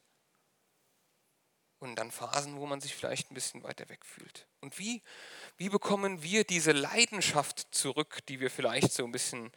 und 1.79 1.97
dann 1.97 2.11
Phasen, 2.11 2.57
wo 2.57 2.67
man 2.67 2.81
sich 2.81 2.95
vielleicht 2.95 3.31
ein 3.31 3.35
bisschen 3.35 3.62
weiter 3.62 3.88
weg 3.88 4.05
fühlt. 4.05 4.47
Und 4.61 4.79
wie, 4.79 5.02
wie 5.61 5.69
bekommen 5.69 6.23
wir 6.23 6.45
diese 6.45 6.73
Leidenschaft 6.73 7.67
zurück, 7.71 8.25
die 8.29 8.40
wir 8.40 8.50
vielleicht 8.50 8.95
so 8.95 9.05
ein 9.05 9.12
bisschen 9.12 9.52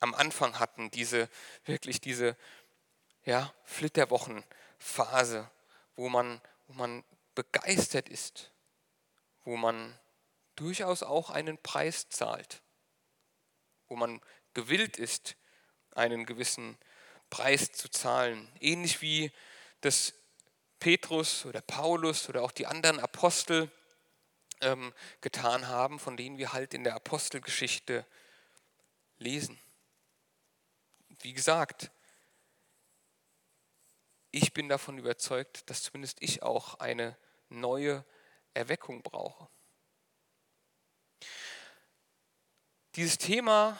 am 0.00 0.14
Anfang 0.14 0.58
hatten, 0.58 0.90
diese 0.90 1.30
wirklich 1.64 1.98
diese 1.98 2.36
ja, 3.24 3.54
Flitterwochenphase, 3.64 5.50
wo 5.94 6.10
man, 6.10 6.42
wo 6.66 6.74
man 6.74 7.04
begeistert 7.34 8.10
ist, 8.10 8.52
wo 9.44 9.56
man 9.56 9.98
durchaus 10.56 11.02
auch 11.02 11.30
einen 11.30 11.56
Preis 11.56 12.10
zahlt, 12.10 12.60
wo 13.88 13.96
man 13.96 14.20
gewillt 14.52 14.98
ist, 14.98 15.36
einen 15.92 16.26
gewissen 16.26 16.76
Preis 17.30 17.72
zu 17.72 17.88
zahlen. 17.88 18.46
Ähnlich 18.60 19.00
wie 19.00 19.32
das 19.80 20.12
Petrus 20.80 21.46
oder 21.46 21.62
Paulus 21.62 22.28
oder 22.28 22.42
auch 22.42 22.52
die 22.52 22.66
anderen 22.66 23.00
Apostel 23.00 23.70
ähm, 24.60 24.92
getan 25.20 25.68
haben, 25.68 25.98
von 25.98 26.16
denen 26.16 26.38
wir 26.38 26.52
halt 26.52 26.74
in 26.74 26.84
der 26.84 26.94
Apostelgeschichte 26.94 28.06
lesen. 29.18 29.58
Wie 31.20 31.32
gesagt, 31.32 31.90
ich 34.30 34.52
bin 34.52 34.68
davon 34.68 34.98
überzeugt, 34.98 35.68
dass 35.70 35.82
zumindest 35.82 36.22
ich 36.22 36.42
auch 36.42 36.74
eine 36.80 37.16
neue 37.48 38.04
Erweckung 38.54 39.02
brauche. 39.02 39.48
Dieses 42.94 43.18
Thema 43.18 43.78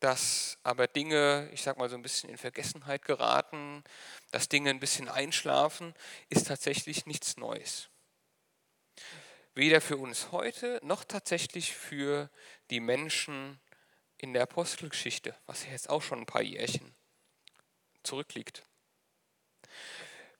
dass 0.00 0.58
aber 0.62 0.86
Dinge, 0.86 1.50
ich 1.52 1.62
sag 1.62 1.76
mal 1.78 1.88
so 1.88 1.96
ein 1.96 2.02
bisschen 2.02 2.30
in 2.30 2.38
Vergessenheit 2.38 3.04
geraten, 3.04 3.82
dass 4.30 4.48
Dinge 4.48 4.70
ein 4.70 4.80
bisschen 4.80 5.08
einschlafen, 5.08 5.94
ist 6.28 6.46
tatsächlich 6.46 7.06
nichts 7.06 7.36
Neues. 7.36 7.88
Weder 9.58 9.80
für 9.80 9.96
uns 9.96 10.30
heute 10.30 10.78
noch 10.84 11.02
tatsächlich 11.02 11.74
für 11.74 12.30
die 12.70 12.78
Menschen 12.78 13.58
in 14.16 14.32
der 14.32 14.44
Apostelgeschichte, 14.44 15.34
was 15.46 15.64
ja 15.64 15.72
jetzt 15.72 15.90
auch 15.90 16.00
schon 16.00 16.20
ein 16.20 16.26
paar 16.26 16.42
Jährchen 16.42 16.94
zurückliegt. 18.04 18.64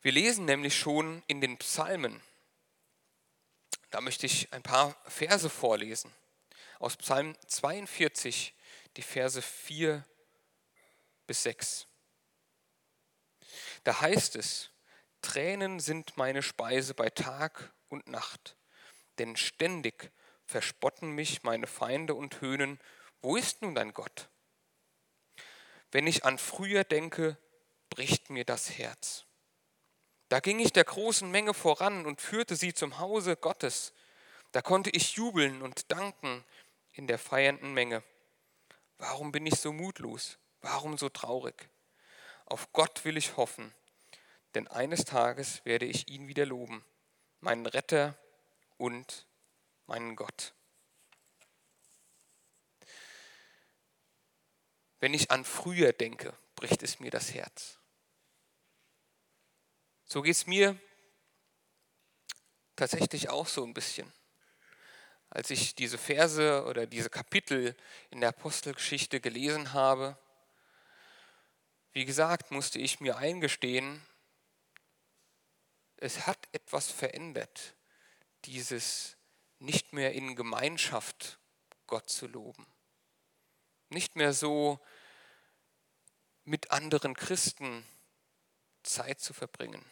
Wir 0.03 0.13
lesen 0.13 0.45
nämlich 0.45 0.79
schon 0.79 1.25
in 1.27 1.41
den 1.41 1.59
Psalmen, 1.59 2.23
da 3.91 4.01
möchte 4.01 4.25
ich 4.25 4.53
ein 4.53 4.63
paar 4.63 4.97
Verse 5.11 5.51
vorlesen, 5.51 6.13
aus 6.79 6.97
Psalm 6.97 7.35
42, 7.49 8.55
die 8.97 9.03
Verse 9.03 9.43
4 9.43 10.05
bis 11.27 11.43
6. 11.43 11.89
Da 13.83 14.01
heißt 14.01 14.37
es, 14.37 14.71
Tränen 15.23 15.81
sind 15.81 16.17
meine 16.17 16.41
Speise 16.41 16.95
bei 16.95 17.11
Tag 17.11 17.75
und 17.89 18.07
Nacht, 18.07 18.55
denn 19.19 19.37
ständig 19.37 20.11
verspotten 20.45 21.11
mich 21.11 21.43
meine 21.43 21.67
Feinde 21.67 22.15
und 22.15 22.41
höhnen, 22.41 22.81
wo 23.21 23.37
ist 23.37 23.63
nun 23.63 23.75
dein 23.75 23.93
Gott? 23.93 24.29
Wenn 25.91 26.07
ich 26.07 26.25
an 26.25 26.39
früher 26.39 26.85
denke, 26.85 27.37
bricht 27.91 28.31
mir 28.31 28.45
das 28.45 28.79
Herz. 28.79 29.25
Da 30.29 30.41
ging 30.41 30.59
ich 30.59 30.73
der 30.73 30.85
großen 30.85 31.31
Menge 31.31 31.55
voran 31.55 32.05
und 32.05 32.21
führte 32.21 32.57
sie 32.57 32.75
zum 32.75 32.99
Hause 32.99 33.37
Gottes. 33.37 33.95
Da 34.53 34.63
konnte 34.63 34.91
ich 34.91 35.15
jubeln 35.15 35.63
und 35.63 35.91
danken 35.91 36.45
in 36.93 37.07
der 37.07 37.19
feiernden 37.19 37.73
Menge. 37.73 38.03
Warum 38.99 39.33
bin 39.33 39.47
ich 39.47 39.57
so 39.57 39.73
mutlos? 39.73 40.39
Warum 40.61 40.99
so 40.99 41.09
traurig? 41.09 41.69
Auf 42.45 42.73
Gott 42.73 43.05
will 43.05 43.17
ich 43.17 43.37
hoffen, 43.37 43.75
denn 44.55 44.67
eines 44.69 45.05
Tages 45.05 45.65
werde 45.65 45.87
ich 45.87 46.09
ihn 46.09 46.29
wieder 46.29 46.47
loben, 46.47 46.85
meinen 47.41 47.67
Retter 47.67 48.19
und 48.79 49.27
meinen 49.87 50.17
Gott. 50.17 50.55
Wenn 55.01 55.13
ich 55.13 55.31
an 55.31 55.45
früher 55.45 55.93
denke, 55.93 56.37
bricht 56.57 56.83
es 56.83 56.99
mir 56.99 57.11
das 57.11 57.35
Herz. 57.35 57.79
So 60.07 60.23
geht 60.23 60.35
es 60.35 60.47
mir 60.47 60.81
tatsächlich 62.75 63.29
auch 63.29 63.47
so 63.47 63.65
ein 63.65 63.75
bisschen 63.75 64.11
als 65.31 65.51
ich 65.51 65.75
diese 65.75 65.99
Verse 65.99 66.65
oder 66.65 66.87
diese 66.87 67.11
Kapitel 67.11 67.77
in 68.11 68.21
der 68.21 68.31
Apostelgeschichte 68.31 69.21
gelesen 69.21 69.73
habe, 69.73 70.19
wie 71.93 72.05
gesagt, 72.05 72.51
musste 72.51 72.79
ich 72.79 73.01
mir 73.01 73.17
eingestehen, 73.17 74.05
es 75.97 76.27
hat 76.27 76.49
etwas 76.53 76.91
verändert, 76.91 77.75
dieses 78.49 79.19
nicht 79.59 79.93
mehr 79.93 80.15
in 80.15 80.35
Gemeinschaft 80.35 81.39
Gott 81.87 82.09
zu 82.09 82.27
loben. 82.27 82.67
Nicht 83.91 84.17
mehr 84.17 84.33
so 84.33 84.81
mit 86.45 86.71
anderen 86.71 87.15
Christen 87.15 87.85
Zeit 88.83 89.21
zu 89.21 89.35
verbringen. 89.35 89.85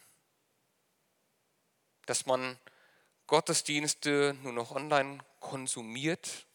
Dass 2.06 2.24
man 2.24 2.58
Gottesdienste 3.26 4.34
nur 4.42 4.52
noch 4.52 4.70
online 4.70 5.22
konsumiert, 5.40 6.46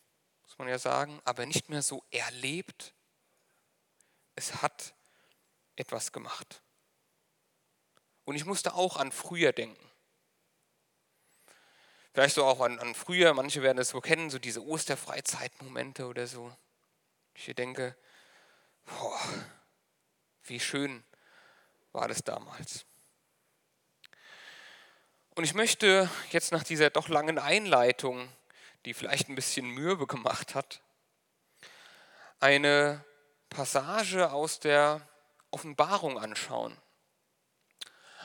muss 0.42 0.58
man 0.58 0.70
ja 0.70 0.80
sagen, 0.80 1.22
aber 1.24 1.46
nicht 1.46 1.70
mehr 1.70 1.84
so 1.84 2.04
erlebt. 2.10 2.96
Es 4.34 4.64
hat 4.64 4.96
etwas 5.76 6.12
gemacht. 6.12 6.64
Und 8.26 8.36
ich 8.36 8.46
musste 8.46 8.74
auch 8.74 8.98
an 8.98 9.12
früher 9.12 9.52
denken. 9.52 9.91
Vielleicht 12.14 12.36
so 12.36 12.46
auch 12.46 12.60
an, 12.60 12.78
an 12.80 12.94
früher, 12.94 13.34
manche 13.34 13.64
werden 13.64 13.78
es 13.78 13.90
so 13.90 14.02
kennen, 14.02 14.30
so 14.30 14.38
diese 14.38 14.66
Osterfreizeitmomente 14.66 16.06
oder 16.06 16.28
so. 16.28 16.54
Ich 17.34 17.46
denke, 17.56 17.96
boah, 18.86 19.20
wie 20.44 20.60
schön 20.60 21.04
war 21.94 22.08
das 22.10 22.24
damals. 22.24 22.86
Und 25.36 25.46
ich 25.46 25.54
möchte 25.54 26.10
jetzt 26.32 26.52
nach 26.52 26.64
dieser 26.64 26.90
doch 26.90 27.08
langen 27.08 27.40
Einleitung, 27.40 28.28
die 28.84 28.94
vielleicht 28.94 29.30
ein 29.30 29.36
bisschen 29.36 29.68
mürbe 29.68 30.08
gemacht 30.08 30.56
hat, 30.56 30.82
eine 32.42 33.06
Passage 33.50 34.32
aus 34.32 34.60
der 34.60 35.08
Offenbarung 35.52 36.20
anschauen, 36.20 36.76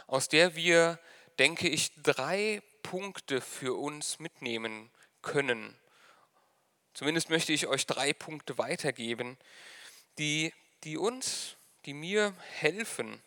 aus 0.09 0.29
der 0.29 0.57
wir, 0.57 0.99
denke 1.39 1.69
ich, 1.69 1.93
drei 2.03 2.63
Punkte 2.91 3.41
für 3.41 3.79
uns 3.79 4.19
mitnehmen 4.19 4.91
können. 5.23 5.77
Zumindest 6.95 7.31
möchte 7.31 7.53
ich 7.53 7.67
euch 7.67 7.87
drei 7.87 8.13
Punkte 8.13 8.59
weitergeben, 8.59 9.37
die, 10.19 10.53
die 10.85 10.97
uns, 10.97 11.57
die 11.85 11.95
mir 11.95 12.35
helfen, 12.61 13.23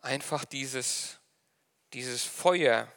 einfach 0.00 0.44
dieses 0.44 1.18
dieses 1.96 2.24
Feuer, 2.24 2.92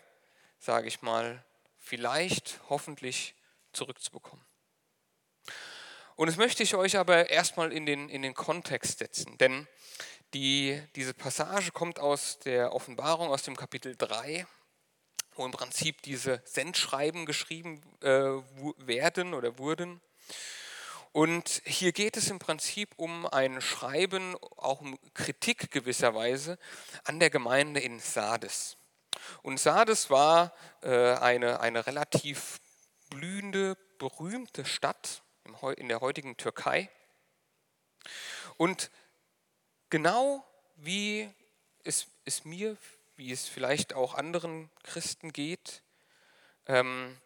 sage 0.59 0.87
ich 0.87 1.01
mal, 1.01 1.43
vielleicht, 1.77 2.59
hoffentlich 2.69 3.33
zurückzubekommen. 3.71 4.45
Und 6.15 6.27
das 6.27 6.35
möchte 6.35 6.63
ich 6.63 6.75
euch 6.75 6.97
aber 6.97 7.29
erstmal 7.29 7.71
in 7.71 7.85
den, 7.85 8.09
in 8.09 8.21
den 8.21 8.33
Kontext 8.33 8.99
setzen, 8.99 9.37
denn 9.37 9.67
die, 10.33 10.81
diese 10.95 11.13
Passage 11.13 11.71
kommt 11.71 11.97
aus 11.99 12.39
der 12.39 12.73
Offenbarung, 12.73 13.29
aus 13.29 13.43
dem 13.43 13.55
Kapitel 13.55 13.95
3, 13.95 14.45
wo 15.39 15.45
im 15.45 15.51
Prinzip 15.51 16.01
diese 16.01 16.41
Sendschreiben 16.43 17.25
geschrieben 17.25 17.81
äh, 18.01 18.09
werden 18.85 19.33
oder 19.33 19.57
wurden. 19.57 20.01
Und 21.13 21.61
hier 21.65 21.93
geht 21.93 22.17
es 22.17 22.29
im 22.29 22.39
Prinzip 22.39 22.89
um 22.97 23.25
ein 23.25 23.61
Schreiben, 23.61 24.35
auch 24.57 24.81
um 24.81 24.99
Kritik 25.13 25.71
gewisserweise 25.71 26.59
an 27.05 27.19
der 27.19 27.29
Gemeinde 27.29 27.79
in 27.79 27.99
Sardes. 27.99 28.77
Und 29.41 29.59
Sardes 29.59 30.09
war 30.09 30.53
äh, 30.81 31.13
eine, 31.15 31.61
eine 31.61 31.87
relativ 31.87 32.59
blühende, 33.09 33.77
berühmte 33.97 34.65
Stadt 34.65 35.23
in 35.77 35.87
der 35.87 36.01
heutigen 36.01 36.35
Türkei. 36.35 36.89
Und 38.57 38.91
genau 39.89 40.45
wie 40.75 41.33
es, 41.85 42.07
es 42.25 42.43
mir, 42.43 42.77
wie 43.19 43.33
es 43.33 43.49
vielleicht 43.49 43.93
auch 43.93 44.15
anderen 44.15 44.69
Christen 44.81 45.33
geht, 45.33 45.83
ähm, 46.67 47.19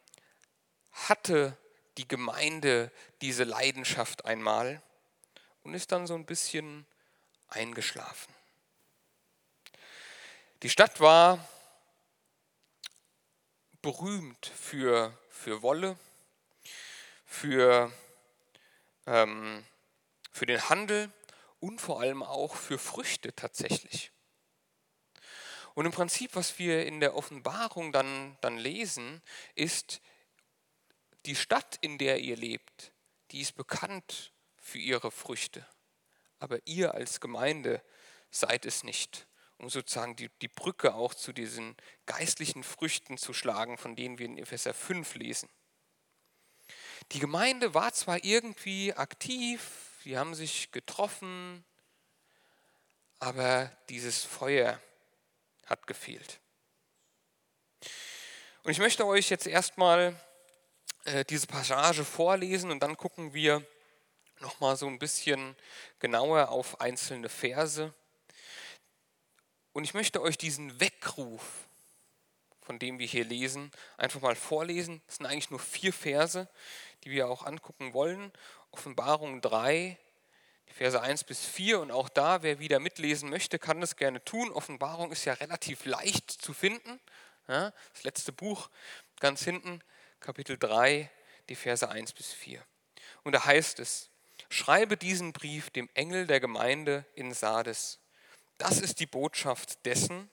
hatte 0.91 1.55
die 1.97 2.07
Gemeinde 2.07 2.91
diese 3.21 3.43
Leidenschaft 3.43 4.25
einmal 4.25 4.81
und 5.61 5.75
ist 5.75 5.91
dann 5.91 6.07
so 6.07 6.15
ein 6.15 6.25
bisschen 6.25 6.87
eingeschlafen. 7.47 8.33
Die 10.63 10.69
Stadt 10.71 10.99
war 10.99 11.47
berühmt 13.83 14.47
für, 14.47 15.15
für 15.29 15.61
Wolle, 15.61 15.95
für, 17.27 17.93
ähm, 19.05 19.63
für 20.31 20.47
den 20.47 20.69
Handel 20.69 21.11
und 21.59 21.79
vor 21.79 22.01
allem 22.01 22.23
auch 22.23 22.55
für 22.55 22.79
Früchte 22.79 23.35
tatsächlich. 23.35 24.12
Und 25.75 25.85
im 25.85 25.91
Prinzip, 25.91 26.35
was 26.35 26.59
wir 26.59 26.85
in 26.85 26.99
der 26.99 27.15
Offenbarung 27.15 27.91
dann, 27.91 28.37
dann 28.41 28.57
lesen, 28.57 29.21
ist, 29.55 30.01
die 31.25 31.35
Stadt, 31.35 31.77
in 31.81 31.97
der 31.97 32.19
ihr 32.19 32.35
lebt, 32.35 32.91
die 33.31 33.41
ist 33.41 33.53
bekannt 33.55 34.33
für 34.57 34.77
ihre 34.77 35.11
Früchte. 35.11 35.65
Aber 36.39 36.59
ihr 36.65 36.93
als 36.93 37.21
Gemeinde 37.21 37.81
seid 38.29 38.65
es 38.65 38.83
nicht, 38.83 39.27
um 39.57 39.69
sozusagen 39.69 40.15
die, 40.15 40.29
die 40.41 40.47
Brücke 40.47 40.93
auch 40.93 41.13
zu 41.13 41.31
diesen 41.31 41.75
geistlichen 42.05 42.63
Früchten 42.63 43.17
zu 43.17 43.33
schlagen, 43.33 43.77
von 43.77 43.95
denen 43.95 44.19
wir 44.19 44.25
in 44.25 44.37
Epheser 44.37 44.73
5 44.73 45.15
lesen. 45.15 45.49
Die 47.11 47.19
Gemeinde 47.19 47.73
war 47.73 47.93
zwar 47.93 48.23
irgendwie 48.23 48.93
aktiv, 48.93 49.99
sie 50.03 50.17
haben 50.17 50.35
sich 50.35 50.71
getroffen, 50.71 51.63
aber 53.19 53.71
dieses 53.89 54.23
Feuer 54.23 54.79
hat 55.65 55.87
gefehlt. 55.87 56.39
Und 58.63 58.71
ich 58.71 58.79
möchte 58.79 59.05
euch 59.05 59.29
jetzt 59.29 59.47
erstmal 59.47 60.15
äh, 61.05 61.25
diese 61.25 61.47
Passage 61.47 62.05
vorlesen 62.05 62.71
und 62.71 62.81
dann 62.81 62.95
gucken 62.95 63.33
wir 63.33 63.65
nochmal 64.39 64.77
so 64.77 64.87
ein 64.87 64.99
bisschen 64.99 65.55
genauer 65.99 66.49
auf 66.49 66.79
einzelne 66.79 67.29
Verse. 67.29 67.93
Und 69.73 69.83
ich 69.83 69.93
möchte 69.93 70.21
euch 70.21 70.37
diesen 70.37 70.79
Weckruf, 70.79 71.67
von 72.61 72.79
dem 72.79 72.99
wir 72.99 73.07
hier 73.07 73.25
lesen, 73.25 73.71
einfach 73.97 74.21
mal 74.21 74.35
vorlesen. 74.35 75.01
Das 75.07 75.17
sind 75.17 75.25
eigentlich 75.25 75.49
nur 75.49 75.59
vier 75.59 75.91
Verse, 75.91 76.47
die 77.03 77.11
wir 77.11 77.27
auch 77.27 77.45
angucken 77.45 77.93
wollen. 77.93 78.31
Offenbarung 78.71 79.41
3, 79.41 79.97
Verse 80.71 80.99
1 80.99 81.23
bis 81.23 81.45
4. 81.45 81.79
Und 81.79 81.91
auch 81.91 82.09
da, 82.09 82.43
wer 82.43 82.59
wieder 82.59 82.79
mitlesen 82.79 83.29
möchte, 83.29 83.59
kann 83.59 83.81
das 83.81 83.95
gerne 83.95 84.23
tun. 84.23 84.51
Offenbarung 84.51 85.11
ist 85.11 85.25
ja 85.25 85.33
relativ 85.33 85.85
leicht 85.85 86.29
zu 86.29 86.53
finden. 86.53 86.99
Das 87.47 88.03
letzte 88.03 88.31
Buch 88.31 88.69
ganz 89.19 89.43
hinten, 89.43 89.81
Kapitel 90.19 90.57
3, 90.57 91.09
die 91.49 91.55
Verse 91.55 91.87
1 91.87 92.13
bis 92.13 92.31
4. 92.33 92.63
Und 93.23 93.33
da 93.33 93.45
heißt 93.45 93.79
es, 93.79 94.09
schreibe 94.49 94.97
diesen 94.97 95.33
Brief 95.33 95.69
dem 95.69 95.89
Engel 95.93 96.27
der 96.27 96.39
Gemeinde 96.39 97.05
in 97.15 97.33
Sardes. 97.33 97.99
Das 98.57 98.79
ist 98.79 98.99
die 98.99 99.05
Botschaft 99.05 99.85
dessen, 99.85 100.29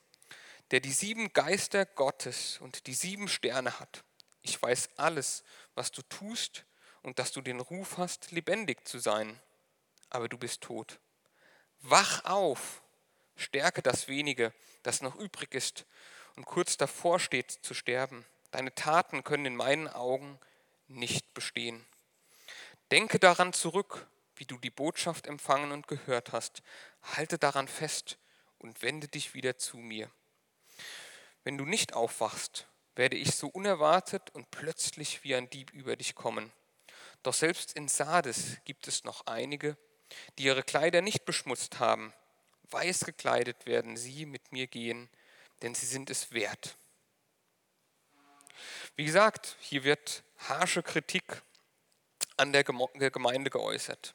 der 0.71 0.81
die 0.81 0.93
sieben 0.93 1.33
Geister 1.33 1.85
Gottes 1.85 2.59
und 2.61 2.87
die 2.87 2.95
sieben 2.95 3.29
Sterne 3.29 3.81
hat. 3.81 4.05
Ich 4.43 4.61
weiß 4.61 4.91
alles, 4.97 5.43
was 5.75 5.91
du 5.91 6.03
tust 6.03 6.65
und 7.03 7.19
dass 7.19 7.33
du 7.33 7.41
den 7.41 7.61
Ruf 7.61 7.99
hast, 7.99 8.31
lebendig 8.31 8.87
zu 8.87 8.99
sein, 8.99 9.41
aber 10.11 10.29
du 10.29 10.37
bist 10.37 10.61
tot. 10.61 11.01
Wach 11.81 12.25
auf, 12.25 12.83
stärke 13.37 13.83
das 13.83 14.09
wenige, 14.09 14.53
das 14.83 15.01
noch 15.01 15.17
übrig 15.17 15.55
ist 15.55 15.87
und 16.37 16.45
kurz 16.45 16.77
davor 16.77 17.19
steht 17.19 17.51
zu 17.51 17.75
sterben. 17.75 18.27
Deine 18.51 18.75
Taten 18.75 19.25
können 19.25 19.47
in 19.47 19.57
meinen 19.57 19.89
Augen 19.89 20.39
nicht 20.89 21.33
bestehen. 21.35 21.87
Denke 22.91 23.19
daran 23.19 23.53
zurück, 23.53 24.09
wie 24.35 24.47
du 24.47 24.59
die 24.59 24.71
Botschaft 24.71 25.27
empfangen 25.27 25.71
und 25.71 25.87
gehört 25.87 26.33
hast. 26.33 26.63
Halte 27.03 27.39
daran 27.39 27.69
fest 27.69 28.19
und 28.59 28.83
wende 28.83 29.07
dich 29.07 29.35
wieder 29.35 29.59
zu 29.59 29.77
mir. 29.77 30.11
Wenn 31.45 31.57
du 31.57 31.65
nicht 31.65 31.95
aufwachst, 31.95 32.67
werde 32.97 33.17
ich 33.17 33.35
so 33.35 33.49
unerwartet 33.49 34.31
und 34.31 34.51
plötzlich 34.51 35.25
wie 35.25 35.35
ein 35.35 35.49
Dieb 35.51 35.71
über 35.73 35.97
dich 35.97 36.15
kommen. 36.15 36.53
Doch 37.23 37.35
selbst 37.35 37.75
in 37.75 37.89
Sardes 37.89 38.59
gibt 38.65 38.89
es 38.89 39.05
noch 39.05 39.27
einige, 39.27 39.77
die 40.39 40.45
ihre 40.45 40.63
Kleider 40.63 41.03
nicht 41.03 41.25
beschmutzt 41.25 41.79
haben. 41.79 42.13
Weiß 42.65 43.01
gekleidet 43.01 43.67
werden 43.67 43.97
sie 43.97 44.27
mit 44.27 44.53
mir 44.53 44.67
gehen, 44.67 45.09
denn 45.63 45.75
sie 45.75 45.87
sind 45.87 46.11
es 46.11 46.33
wert. 46.33 46.77
Wie 48.97 49.05
gesagt, 49.05 49.57
hier 49.61 49.85
wird 49.85 50.23
harsche 50.39 50.83
Kritik 50.83 51.43
an 52.37 52.53
der 52.53 52.65
Gemeinde 52.65 53.51
geäußert. 53.51 54.15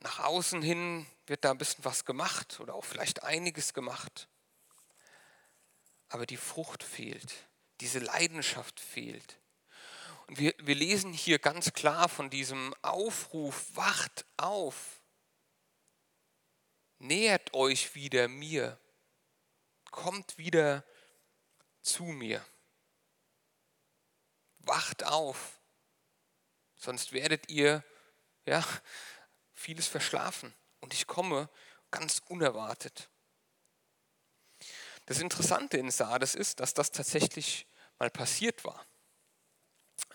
Nach 0.00 0.20
außen 0.20 0.62
hin 0.62 1.06
wird 1.26 1.44
da 1.44 1.50
ein 1.50 1.58
bisschen 1.58 1.84
was 1.84 2.04
gemacht 2.04 2.60
oder 2.60 2.74
auch 2.74 2.84
vielleicht 2.84 3.24
einiges 3.24 3.74
gemacht. 3.74 4.28
Aber 6.08 6.24
die 6.24 6.36
Frucht 6.36 6.82
fehlt, 6.82 7.34
diese 7.80 7.98
Leidenschaft 7.98 8.80
fehlt. 8.80 9.36
Und 10.28 10.38
wir, 10.38 10.54
wir 10.58 10.74
lesen 10.74 11.14
hier 11.14 11.38
ganz 11.38 11.72
klar 11.72 12.06
von 12.08 12.28
diesem 12.28 12.74
Aufruf, 12.82 13.74
wacht 13.74 14.26
auf, 14.36 15.00
nähert 16.98 17.54
euch 17.54 17.94
wieder 17.94 18.28
mir, 18.28 18.78
kommt 19.90 20.36
wieder 20.36 20.84
zu 21.80 22.04
mir. 22.04 22.44
Wacht 24.58 25.02
auf, 25.04 25.58
sonst 26.76 27.12
werdet 27.12 27.48
ihr 27.48 27.82
ja, 28.44 28.62
vieles 29.54 29.86
verschlafen 29.86 30.54
und 30.80 30.92
ich 30.92 31.06
komme 31.06 31.48
ganz 31.90 32.20
unerwartet. 32.28 33.08
Das 35.06 35.20
Interessante 35.20 35.78
in 35.78 35.90
Sardes 35.90 36.34
ist, 36.34 36.60
dass 36.60 36.74
das 36.74 36.92
tatsächlich 36.92 37.66
mal 37.98 38.10
passiert 38.10 38.62
war. 38.66 38.87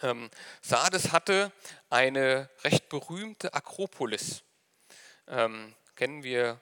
Ähm, 0.02 0.30
Sardes 0.62 1.12
hatte 1.12 1.52
eine 1.90 2.50
recht 2.64 2.90
berühmte 2.90 3.54
Akropolis. 3.54 4.44
Ähm, 5.28 5.76
kennen 5.96 6.24
wir 6.24 6.60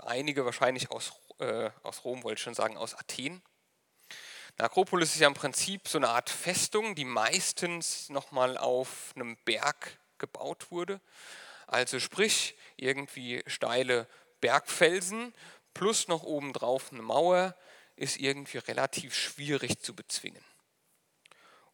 einige 0.00 0.44
wahrscheinlich 0.44 0.90
aus, 0.90 1.12
äh, 1.38 1.70
aus 1.82 2.04
Rom, 2.04 2.22
wollte 2.24 2.38
ich 2.38 2.42
schon 2.42 2.54
sagen, 2.54 2.76
aus 2.76 2.94
Athen. 2.94 3.42
Eine 4.56 4.66
Akropolis 4.66 5.14
ist 5.14 5.20
ja 5.20 5.28
im 5.28 5.34
Prinzip 5.34 5.86
so 5.88 5.98
eine 5.98 6.08
Art 6.08 6.30
Festung, 6.30 6.94
die 6.94 7.04
meistens 7.04 8.08
nochmal 8.08 8.58
auf 8.58 9.12
einem 9.14 9.36
Berg 9.44 9.98
gebaut 10.18 10.70
wurde. 10.70 11.00
Also 11.66 12.00
sprich, 12.00 12.56
irgendwie 12.76 13.42
steile 13.46 14.08
Bergfelsen 14.40 15.34
plus 15.74 16.08
noch 16.08 16.24
obendrauf 16.24 16.92
eine 16.92 17.02
Mauer 17.02 17.54
ist 17.94 18.18
irgendwie 18.18 18.58
relativ 18.58 19.14
schwierig 19.14 19.80
zu 19.80 19.94
bezwingen. 19.94 20.44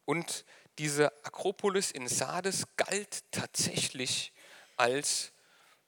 Und 0.05 0.45
diese 0.77 1.11
Akropolis 1.25 1.91
in 1.91 2.07
Sardes 2.07 2.65
galt 2.75 3.23
tatsächlich 3.31 4.33
als 4.75 5.31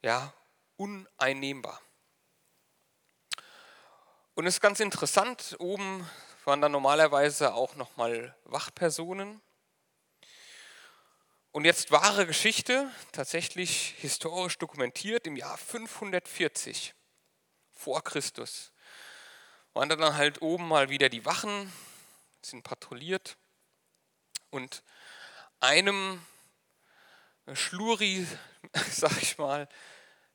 ja, 0.01 0.33
uneinnehmbar. 0.77 1.81
Und 4.35 4.45
es 4.45 4.55
ist 4.55 4.61
ganz 4.61 4.79
interessant, 4.79 5.55
oben 5.59 6.09
waren 6.45 6.61
dann 6.61 6.71
normalerweise 6.71 7.53
auch 7.53 7.75
nochmal 7.75 8.35
Wachpersonen. 8.45 9.41
Und 11.51 11.65
jetzt 11.65 11.91
wahre 11.91 12.27
Geschichte, 12.27 12.89
tatsächlich 13.11 13.95
historisch 13.97 14.57
dokumentiert 14.59 15.25
im 15.25 15.35
Jahr 15.35 15.57
540 15.57 16.93
vor 17.73 18.03
Christus. 18.03 18.71
Waren 19.73 19.89
dann 19.89 20.15
halt 20.15 20.41
oben 20.41 20.67
mal 20.67 20.89
wieder 20.89 21.09
die 21.09 21.25
Wachen, 21.25 21.73
sind 22.41 22.63
patrouilliert 22.63 23.37
und 24.57 24.83
einem 25.59 26.19
Schluri, 27.53 28.25
sag 28.89 29.21
ich 29.21 29.37
mal, 29.37 29.69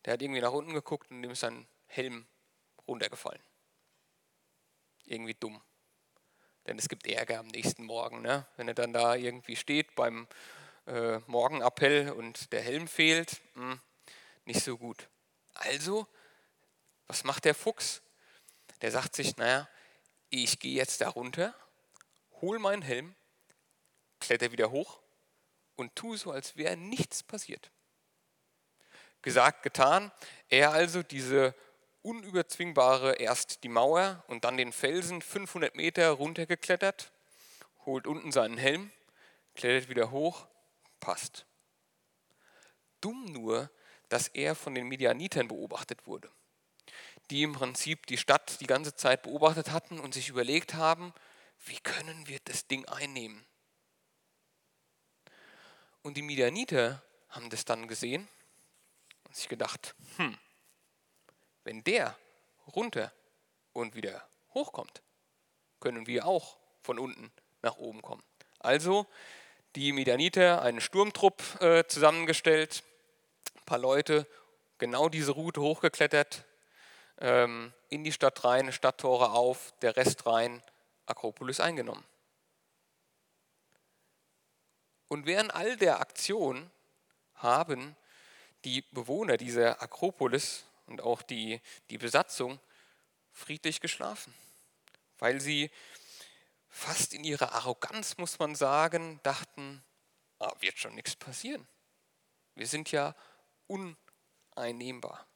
der 0.04 0.14
hat 0.14 0.22
irgendwie 0.22 0.40
nach 0.40 0.52
unten 0.52 0.72
geguckt 0.72 1.10
und 1.10 1.22
dem 1.22 1.32
ist 1.32 1.40
sein 1.40 1.66
Helm 1.86 2.26
runtergefallen. 2.86 3.42
Irgendwie 5.04 5.34
dumm. 5.34 5.60
Denn 6.66 6.78
es 6.78 6.88
gibt 6.88 7.08
Ärger 7.08 7.40
am 7.40 7.48
nächsten 7.48 7.84
Morgen, 7.84 8.22
ne? 8.22 8.46
wenn 8.56 8.68
er 8.68 8.74
dann 8.74 8.92
da 8.92 9.16
irgendwie 9.16 9.56
steht 9.56 9.94
beim 9.96 10.28
äh, 10.86 11.18
Morgenappell 11.26 12.12
und 12.12 12.52
der 12.52 12.62
Helm 12.62 12.86
fehlt. 12.86 13.40
Mh, 13.54 13.72
hm, 13.72 13.80
nicht 14.44 14.62
so 14.62 14.78
gut. 14.78 15.08
Also, 15.54 16.06
was 17.08 17.24
macht 17.24 17.44
der 17.44 17.56
Fuchs? 17.56 18.02
Der 18.82 18.92
sagt 18.92 19.16
sich, 19.16 19.36
naja, 19.36 19.68
ich 20.30 20.60
gehe 20.60 20.76
jetzt 20.76 21.00
da 21.00 21.08
runter, 21.08 21.54
hol 22.40 22.60
meinen 22.60 22.82
Helm, 22.82 23.16
kletter 24.22 24.52
wieder 24.52 24.70
hoch 24.70 25.00
und 25.76 25.94
tue 25.96 26.16
so, 26.16 26.30
als 26.30 26.56
wäre 26.56 26.76
nichts 26.76 27.22
passiert. 27.22 27.70
Gesagt, 29.20 29.62
getan. 29.62 30.10
Er 30.48 30.72
also 30.72 31.02
diese 31.02 31.54
unüberzwingbare 32.02 33.14
erst 33.14 33.62
die 33.62 33.68
Mauer 33.68 34.24
und 34.26 34.44
dann 34.44 34.56
den 34.56 34.72
Felsen 34.72 35.22
500 35.22 35.76
Meter 35.76 36.10
runtergeklettert, 36.10 37.12
holt 37.84 38.06
unten 38.06 38.32
seinen 38.32 38.58
Helm, 38.58 38.90
klettert 39.54 39.88
wieder 39.88 40.10
hoch, 40.10 40.46
passt. 40.98 41.46
Dumm 43.00 43.24
nur, 43.26 43.70
dass 44.08 44.28
er 44.28 44.54
von 44.54 44.74
den 44.74 44.88
Medianitern 44.88 45.48
beobachtet 45.48 46.06
wurde. 46.06 46.30
die 47.30 47.44
im 47.44 47.52
Prinzip 47.52 48.06
die 48.06 48.18
Stadt 48.18 48.60
die 48.60 48.66
ganze 48.66 48.94
Zeit 48.94 49.22
beobachtet 49.22 49.70
hatten 49.70 49.98
und 50.00 50.12
sich 50.12 50.28
überlegt 50.28 50.74
haben, 50.74 51.14
wie 51.64 51.78
können 51.78 52.26
wir 52.26 52.40
das 52.44 52.66
Ding 52.66 52.84
einnehmen? 52.86 53.46
Und 56.02 56.16
die 56.16 56.22
Midianiter 56.22 57.02
haben 57.28 57.48
das 57.50 57.64
dann 57.64 57.86
gesehen 57.86 58.28
und 59.24 59.36
sich 59.36 59.48
gedacht, 59.48 59.94
hm, 60.16 60.36
wenn 61.64 61.84
der 61.84 62.16
runter 62.74 63.12
und 63.72 63.94
wieder 63.94 64.26
hochkommt, 64.52 65.02
können 65.80 66.06
wir 66.06 66.26
auch 66.26 66.58
von 66.82 66.98
unten 66.98 67.32
nach 67.62 67.76
oben 67.76 68.02
kommen. 68.02 68.22
Also 68.58 69.06
die 69.76 69.92
Midianiter, 69.92 70.62
einen 70.62 70.80
Sturmtrupp 70.80 71.60
äh, 71.60 71.84
zusammengestellt, 71.86 72.82
ein 73.54 73.64
paar 73.64 73.78
Leute, 73.78 74.26
genau 74.78 75.08
diese 75.08 75.32
Route 75.32 75.60
hochgeklettert, 75.60 76.44
ähm, 77.20 77.72
in 77.88 78.04
die 78.04 78.12
Stadt 78.12 78.44
rein, 78.44 78.72
Stadttore 78.72 79.30
auf, 79.30 79.72
der 79.82 79.96
Rest 79.96 80.26
rein, 80.26 80.62
Akropolis 81.06 81.60
eingenommen. 81.60 82.04
Und 85.12 85.26
während 85.26 85.54
all 85.54 85.76
der 85.76 86.00
Aktion 86.00 86.70
haben 87.34 87.94
die 88.64 88.80
Bewohner 88.80 89.36
dieser 89.36 89.82
Akropolis 89.82 90.64
und 90.86 91.02
auch 91.02 91.20
die, 91.20 91.60
die 91.90 91.98
Besatzung 91.98 92.58
friedlich 93.30 93.82
geschlafen, 93.82 94.32
weil 95.18 95.38
sie 95.38 95.70
fast 96.70 97.12
in 97.12 97.24
ihrer 97.24 97.52
Arroganz, 97.52 98.16
muss 98.16 98.38
man 98.38 98.54
sagen, 98.54 99.20
dachten, 99.22 99.84
ah, 100.38 100.50
wird 100.60 100.78
schon 100.78 100.94
nichts 100.94 101.14
passieren. 101.14 101.68
Wir 102.54 102.66
sind 102.66 102.90
ja 102.90 103.14
uneinnehmbar. 103.66 105.26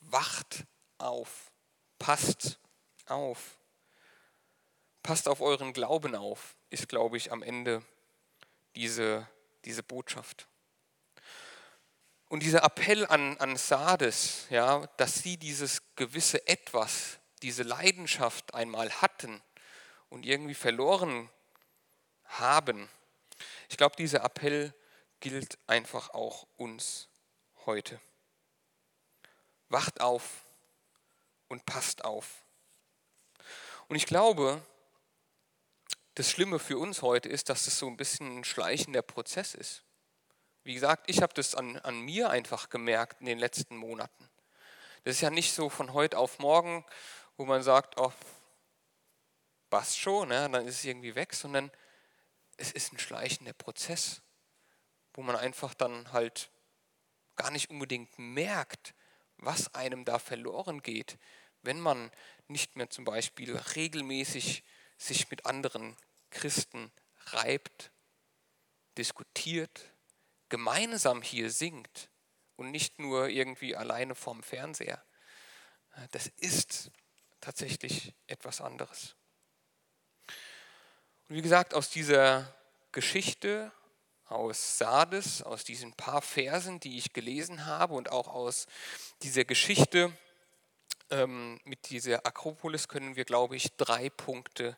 Wacht 0.00 0.64
auf, 0.98 1.52
passt 2.00 2.58
auf, 3.06 3.60
passt 5.04 5.28
auf 5.28 5.40
euren 5.40 5.72
Glauben 5.72 6.16
auf, 6.16 6.56
ist, 6.70 6.88
glaube 6.88 7.16
ich, 7.16 7.30
am 7.30 7.44
Ende 7.44 7.80
diese, 8.78 9.26
diese 9.64 9.82
Botschaft. 9.82 10.46
Und 12.28 12.44
dieser 12.44 12.62
Appell 12.62 13.06
an, 13.06 13.36
an 13.38 13.56
Sardes, 13.56 14.46
ja, 14.50 14.86
dass 14.98 15.16
sie 15.16 15.36
dieses 15.36 15.82
gewisse 15.96 16.46
Etwas, 16.46 17.18
diese 17.42 17.64
Leidenschaft 17.64 18.54
einmal 18.54 18.90
hatten 19.02 19.42
und 20.10 20.24
irgendwie 20.24 20.54
verloren 20.54 21.28
haben, 22.24 22.88
ich 23.68 23.76
glaube, 23.76 23.96
dieser 23.96 24.22
Appell 24.24 24.72
gilt 25.18 25.58
einfach 25.66 26.10
auch 26.10 26.46
uns 26.56 27.08
heute. 27.66 28.00
Wacht 29.70 30.00
auf 30.00 30.44
und 31.48 31.66
passt 31.66 32.04
auf. 32.04 32.44
Und 33.88 33.96
ich 33.96 34.06
glaube, 34.06 34.62
das 36.18 36.32
Schlimme 36.32 36.58
für 36.58 36.78
uns 36.78 37.02
heute 37.02 37.28
ist, 37.28 37.48
dass 37.48 37.68
es 37.68 37.78
so 37.78 37.86
ein 37.86 37.96
bisschen 37.96 38.38
ein 38.38 38.44
schleichender 38.44 39.02
Prozess 39.02 39.54
ist. 39.54 39.84
Wie 40.64 40.74
gesagt, 40.74 41.08
ich 41.08 41.22
habe 41.22 41.32
das 41.32 41.54
an, 41.54 41.76
an 41.76 42.00
mir 42.00 42.30
einfach 42.30 42.70
gemerkt 42.70 43.20
in 43.20 43.26
den 43.26 43.38
letzten 43.38 43.76
Monaten. 43.76 44.28
Das 45.04 45.14
ist 45.14 45.20
ja 45.20 45.30
nicht 45.30 45.52
so 45.52 45.68
von 45.68 45.92
heute 45.92 46.18
auf 46.18 46.40
morgen, 46.40 46.84
wo 47.36 47.44
man 47.44 47.62
sagt, 47.62 48.00
oh, 48.00 48.12
passt 49.70 49.96
schon, 49.96 50.30
ne? 50.30 50.50
dann 50.50 50.66
ist 50.66 50.78
es 50.78 50.84
irgendwie 50.84 51.14
weg, 51.14 51.34
sondern 51.34 51.70
es 52.56 52.72
ist 52.72 52.92
ein 52.92 52.98
schleichender 52.98 53.52
Prozess, 53.52 54.20
wo 55.14 55.22
man 55.22 55.36
einfach 55.36 55.72
dann 55.72 56.10
halt 56.10 56.50
gar 57.36 57.52
nicht 57.52 57.70
unbedingt 57.70 58.18
merkt, 58.18 58.92
was 59.36 59.72
einem 59.72 60.04
da 60.04 60.18
verloren 60.18 60.82
geht, 60.82 61.16
wenn 61.62 61.78
man 61.78 62.10
nicht 62.48 62.74
mehr 62.74 62.90
zum 62.90 63.04
Beispiel 63.04 63.56
regelmäßig 63.56 64.64
sich 64.96 65.30
mit 65.30 65.46
anderen 65.46 65.96
Christen 66.30 66.92
reibt, 67.26 67.90
diskutiert, 68.96 69.92
gemeinsam 70.48 71.22
hier 71.22 71.50
singt 71.50 72.10
und 72.56 72.70
nicht 72.70 72.98
nur 72.98 73.28
irgendwie 73.28 73.76
alleine 73.76 74.14
vorm 74.14 74.42
Fernseher. 74.42 75.04
Das 76.10 76.26
ist 76.26 76.90
tatsächlich 77.40 78.14
etwas 78.26 78.60
anderes. 78.60 79.14
Und 81.28 81.36
wie 81.36 81.42
gesagt, 81.42 81.74
aus 81.74 81.90
dieser 81.90 82.54
Geschichte 82.92 83.72
aus 84.28 84.78
Sardes, 84.78 85.42
aus 85.42 85.64
diesen 85.64 85.94
paar 85.94 86.20
Versen, 86.20 86.80
die 86.80 86.98
ich 86.98 87.12
gelesen 87.12 87.64
habe 87.64 87.94
und 87.94 88.10
auch 88.10 88.28
aus 88.28 88.66
dieser 89.22 89.44
Geschichte 89.44 90.12
ähm, 91.10 91.58
mit 91.64 91.88
dieser 91.90 92.26
Akropolis 92.26 92.88
können 92.88 93.16
wir, 93.16 93.24
glaube 93.24 93.56
ich, 93.56 93.74
drei 93.76 94.10
Punkte 94.10 94.76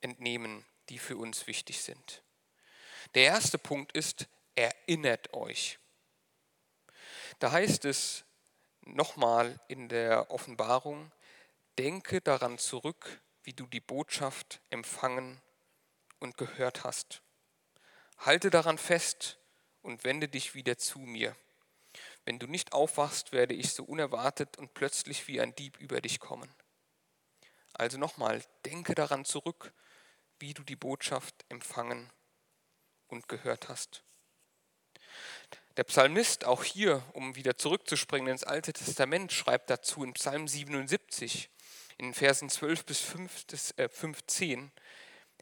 entnehmen, 0.00 0.64
die 0.88 0.98
für 0.98 1.16
uns 1.16 1.46
wichtig 1.46 1.82
sind. 1.82 2.22
Der 3.14 3.24
erste 3.24 3.58
Punkt 3.58 3.92
ist, 3.92 4.26
erinnert 4.54 5.32
euch. 5.32 5.78
Da 7.38 7.52
heißt 7.52 7.84
es 7.84 8.24
nochmal 8.82 9.58
in 9.68 9.88
der 9.88 10.30
Offenbarung, 10.30 11.10
denke 11.78 12.20
daran 12.20 12.58
zurück, 12.58 13.20
wie 13.42 13.52
du 13.52 13.66
die 13.66 13.80
Botschaft 13.80 14.60
empfangen 14.70 15.40
und 16.18 16.36
gehört 16.36 16.84
hast. 16.84 17.22
Halte 18.18 18.50
daran 18.50 18.78
fest 18.78 19.38
und 19.82 20.04
wende 20.04 20.28
dich 20.28 20.54
wieder 20.54 20.76
zu 20.76 20.98
mir. 20.98 21.34
Wenn 22.24 22.38
du 22.38 22.46
nicht 22.46 22.72
aufwachst, 22.72 23.32
werde 23.32 23.54
ich 23.54 23.72
so 23.72 23.84
unerwartet 23.84 24.58
und 24.58 24.74
plötzlich 24.74 25.26
wie 25.26 25.40
ein 25.40 25.54
Dieb 25.54 25.78
über 25.80 26.00
dich 26.00 26.20
kommen. 26.20 26.54
Also 27.72 27.96
nochmal, 27.96 28.42
denke 28.66 28.94
daran 28.94 29.24
zurück, 29.24 29.72
wie 30.40 30.54
du 30.54 30.62
die 30.62 30.76
Botschaft 30.76 31.44
empfangen 31.48 32.10
und 33.08 33.28
gehört 33.28 33.68
hast. 33.68 34.02
Der 35.76 35.84
Psalmist, 35.84 36.44
auch 36.44 36.64
hier, 36.64 37.02
um 37.12 37.36
wieder 37.36 37.56
zurückzuspringen 37.56 38.32
ins 38.32 38.44
Alte 38.44 38.72
Testament, 38.72 39.32
schreibt 39.32 39.70
dazu 39.70 40.02
in 40.02 40.14
Psalm 40.14 40.48
77, 40.48 41.48
in 41.98 42.12
Versen 42.14 42.50
12 42.50 42.84
bis 42.84 43.00
15, 43.00 43.78
äh, 43.78 44.70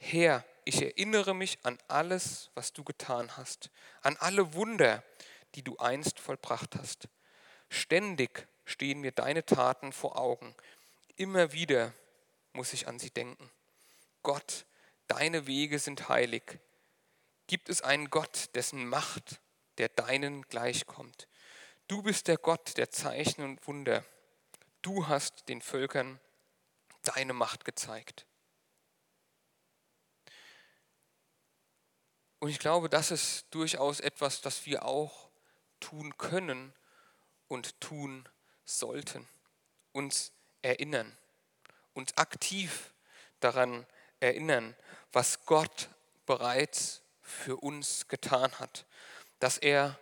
Herr, 0.01 0.45
ich 0.65 0.83
erinnere 0.83 1.35
mich 1.35 1.59
an 1.63 1.79
alles, 1.89 2.51
was 2.55 2.73
du 2.73 2.85
getan 2.85 3.37
hast, 3.37 3.71
an 4.03 4.17
alle 4.19 4.55
Wunder, 4.55 5.03
die 5.55 5.63
du 5.63 5.77
einst 5.79 6.21
vollbracht 6.21 6.77
hast. 6.77 7.09
Ständig 7.71 8.47
stehen 8.65 9.01
mir 9.01 9.13
deine 9.13 9.45
Taten 9.45 9.93
vor 9.93 10.19
Augen. 10.19 10.55
Immer 11.17 11.53
wieder 11.53 11.95
muss 12.53 12.73
ich 12.73 12.87
an 12.87 12.99
sie 12.99 13.11
denken. 13.11 13.51
Gott, 14.23 14.67
deine 15.09 15.47
Wege 15.47 15.79
sind 15.79 16.09
heilig. 16.09 16.59
Gibt 17.47 17.69
es 17.69 17.83
einen 17.83 18.11
Gott, 18.11 18.55
dessen 18.55 18.87
Macht 18.87 19.41
der 19.79 19.89
deinen 19.89 20.43
gleichkommt? 20.43 21.29
Du 21.89 22.03
bist 22.03 22.29
der 22.29 22.37
Gott 22.37 22.77
der 22.77 22.91
Zeichen 22.91 23.43
und 23.43 23.67
Wunder. 23.67 24.05
Du 24.83 25.09
hast 25.09 25.49
den 25.49 25.63
Völkern 25.63 26.21
deine 27.03 27.33
Macht 27.33 27.65
gezeigt. 27.65 28.27
Und 32.41 32.51
ich 32.51 32.59
glaube, 32.59 32.89
das 32.89 33.11
ist 33.11 33.47
durchaus 33.51 34.01
etwas, 34.01 34.41
das 34.43 34.67
wir 34.67 34.85
auch 34.85 35.31
tun 35.81 36.17
können 36.19 36.73
und 37.49 37.81
tun 37.81 38.29
sollten. 38.65 39.27
Uns 39.93 40.33
erinnern, 40.63 41.17
uns 41.95 42.17
aktiv 42.17 42.93
daran 43.41 43.87
erinnern, 44.21 44.77
was 45.13 45.45
Gott 45.45 45.89
bereits 46.27 47.03
für 47.23 47.57
uns 47.57 48.09
getan 48.09 48.53
hat, 48.59 48.87
dass 49.39 49.59
er 49.59 49.99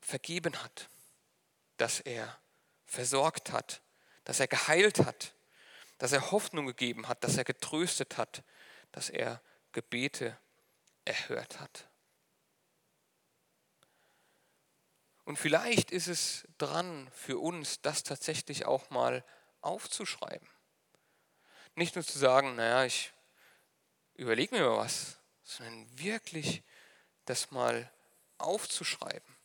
vergeben 0.00 0.62
hat, 0.62 0.88
dass 1.76 2.00
er 2.00 2.38
versorgt 2.84 3.52
hat, 3.52 3.82
dass 4.24 4.40
er 4.40 4.48
geheilt 4.48 5.04
hat, 5.04 5.34
dass 5.98 6.12
er 6.12 6.30
Hoffnung 6.30 6.66
gegeben 6.66 7.08
hat, 7.08 7.24
dass 7.24 7.36
er 7.36 7.44
getröstet 7.44 8.16
hat, 8.16 8.42
dass 8.92 9.10
er 9.10 9.40
Gebete 9.72 10.38
erhört 11.04 11.60
hat. 11.60 11.88
Und 15.24 15.36
vielleicht 15.38 15.90
ist 15.90 16.06
es 16.06 16.46
dran 16.56 17.10
für 17.12 17.38
uns, 17.38 17.80
das 17.82 18.04
tatsächlich 18.04 18.64
auch 18.64 18.90
mal 18.90 19.24
aufzuschreiben. 19.60 20.48
Nicht 21.74 21.96
nur 21.96 22.04
zu 22.04 22.18
sagen, 22.18 22.54
naja, 22.54 22.84
ich 22.84 23.12
überlege 24.16 24.54
mir 24.54 24.68
mal 24.68 24.78
was, 24.78 25.18
sondern 25.42 25.86
wirklich 25.98 26.62
das 27.24 27.50
mal 27.50 27.90
aufzuschreiben 28.38 29.36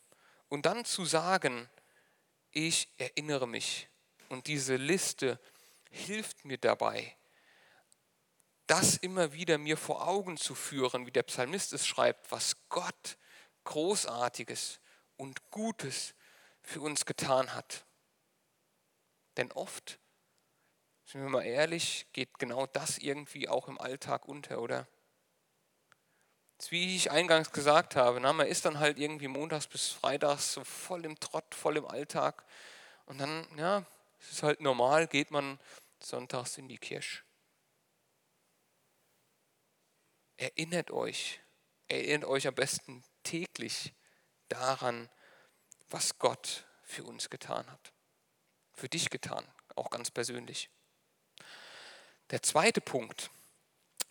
und 0.48 0.66
dann 0.66 0.84
zu 0.84 1.04
sagen, 1.04 1.68
ich 2.50 2.88
erinnere 2.98 3.48
mich. 3.48 3.88
Und 4.28 4.46
diese 4.46 4.76
Liste 4.76 5.40
hilft 5.90 6.44
mir 6.44 6.58
dabei, 6.58 7.16
das 8.66 8.96
immer 8.96 9.32
wieder 9.32 9.58
mir 9.58 9.76
vor 9.76 10.06
Augen 10.06 10.36
zu 10.36 10.54
führen, 10.54 11.06
wie 11.06 11.10
der 11.10 11.24
Psalmist 11.24 11.72
es 11.72 11.86
schreibt, 11.86 12.30
was 12.30 12.56
Gott 12.68 13.18
Großartiges 13.64 14.80
und 15.16 15.50
Gutes 15.50 16.14
für 16.62 16.80
uns 16.80 17.04
getan 17.04 17.54
hat. 17.54 17.84
Denn 19.36 19.52
oft, 19.52 19.98
sind 21.12 21.20
wir 21.20 21.28
mal 21.28 21.44
ehrlich, 21.44 22.06
geht 22.14 22.38
genau 22.38 22.66
das 22.66 22.96
irgendwie 22.96 23.46
auch 23.46 23.68
im 23.68 23.78
Alltag 23.78 24.26
unter, 24.26 24.62
oder? 24.62 24.88
Wie 26.70 26.96
ich 26.96 27.10
eingangs 27.10 27.52
gesagt 27.52 27.96
habe, 27.96 28.18
na, 28.18 28.32
man 28.32 28.46
ist 28.46 28.64
dann 28.64 28.78
halt 28.78 28.98
irgendwie 28.98 29.28
montags 29.28 29.66
bis 29.66 29.88
freitags 29.88 30.54
so 30.54 30.64
voll 30.64 31.04
im 31.04 31.20
Trott, 31.20 31.54
voll 31.54 31.76
im 31.76 31.86
Alltag. 31.86 32.44
Und 33.04 33.18
dann, 33.18 33.46
ja, 33.58 33.84
es 34.20 34.32
ist 34.32 34.42
halt 34.42 34.60
normal, 34.60 35.06
geht 35.06 35.30
man 35.30 35.58
sonntags 36.02 36.56
in 36.56 36.68
die 36.68 36.78
Kirche. 36.78 37.22
Erinnert 40.38 40.92
euch, 40.92 41.40
erinnert 41.88 42.30
euch 42.30 42.46
am 42.46 42.54
besten 42.54 43.04
täglich 43.22 43.92
daran, 44.48 45.10
was 45.90 46.18
Gott 46.18 46.64
für 46.84 47.04
uns 47.04 47.28
getan 47.28 47.70
hat. 47.70 47.92
Für 48.72 48.88
dich 48.88 49.10
getan, 49.10 49.46
auch 49.74 49.90
ganz 49.90 50.10
persönlich. 50.10 50.70
Der 52.30 52.42
zweite 52.42 52.80
Punkt, 52.80 53.30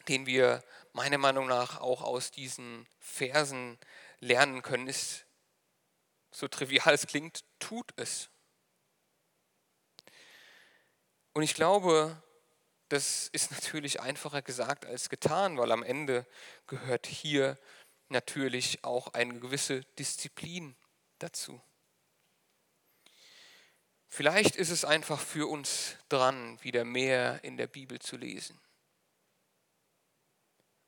den 0.08 0.26
wir 0.26 0.64
meiner 0.94 1.18
Meinung 1.18 1.48
nach 1.48 1.80
auch 1.80 2.02
aus 2.02 2.32
diesen 2.32 2.88
Versen 3.00 3.78
lernen 4.20 4.62
können, 4.62 4.88
ist, 4.88 5.26
so 6.32 6.48
trivial 6.48 6.94
es 6.94 7.08
klingt, 7.08 7.44
tut 7.60 7.92
es. 7.96 8.30
Und 11.34 11.44
ich 11.44 11.54
glaube, 11.54 12.22
das 12.90 13.30
ist 13.30 13.52
natürlich 13.52 14.02
einfacher 14.02 14.42
gesagt 14.42 14.86
als 14.86 15.10
getan, 15.10 15.58
weil 15.58 15.72
am 15.72 15.84
Ende 15.84 16.26
gehört 16.68 17.08
hier 17.08 17.58
natürlich 18.10 18.84
auch 18.84 19.14
eine 19.14 19.40
gewisse 19.40 19.82
Disziplin 19.98 20.76
dazu. 21.20 21.62
Vielleicht 24.14 24.58
ist 24.58 24.72
es 24.72 24.84
einfach 24.84 25.22
für 25.22 25.50
uns 25.50 25.96
dran, 26.10 26.62
wieder 26.62 26.84
mehr 26.84 27.42
in 27.46 27.56
der 27.56 27.68
Bibel 27.68 27.98
zu 28.00 28.18
lesen. 28.18 28.60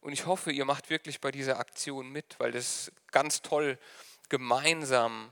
Und 0.01 0.11
ich 0.11 0.25
hoffe, 0.25 0.51
ihr 0.51 0.65
macht 0.65 0.89
wirklich 0.89 1.21
bei 1.21 1.31
dieser 1.31 1.57
Aktion 1.57 2.09
mit, 2.09 2.37
weil 2.41 2.51
das 2.51 2.91
ganz 3.11 3.41
toll, 3.41 3.79
gemeinsam 4.27 5.31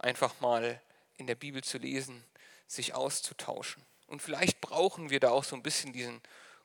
einfach 0.00 0.40
mal 0.40 0.82
in 1.18 1.28
der 1.28 1.36
Bibel 1.36 1.62
zu 1.62 1.78
lesen, 1.78 2.24
sich 2.66 2.94
auszutauschen. 2.94 3.86
Und 4.08 4.20
vielleicht 4.20 4.60
brauchen 4.60 5.10
wir 5.10 5.20
da 5.20 5.30
auch 5.30 5.44
so 5.44 5.54
ein 5.54 5.62
bisschen 5.62 5.92
diesen 5.92 6.20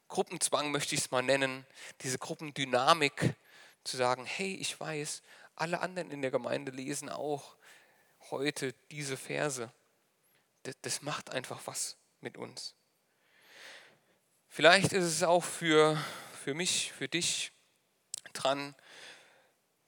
Gruppenzwang, 0.08 0.72
möchte 0.72 0.96
ich 0.96 1.02
es 1.02 1.12
mal 1.12 1.22
nennen, 1.22 1.64
diese 2.02 2.18
Gruppendynamik, 2.18 3.36
zu 3.84 3.98
sagen, 3.98 4.26
hey, 4.26 4.56
ich 4.56 4.80
weiß, 4.80 5.22
alle 5.56 5.82
anderen 5.82 6.10
in 6.10 6.24
der 6.24 6.32
Gemeinde 6.32 6.72
lesen 6.72 7.08
auch 7.08 7.56
heute 8.32 8.74
diese 8.90 9.16
Verse. 9.16 9.72
Das, 10.82 11.02
macht 11.02 11.30
einfach 11.32 11.62
was 11.66 11.98
mit 12.22 12.38
uns. 12.38 12.74
Vielleicht 14.48 14.94
ist 14.94 15.04
es 15.04 15.22
auch 15.24 15.44
für, 15.44 16.04
für 16.44 16.54
mich, 16.54 16.92
für 16.94 17.08
dich 17.08 17.52
dran, 18.34 18.76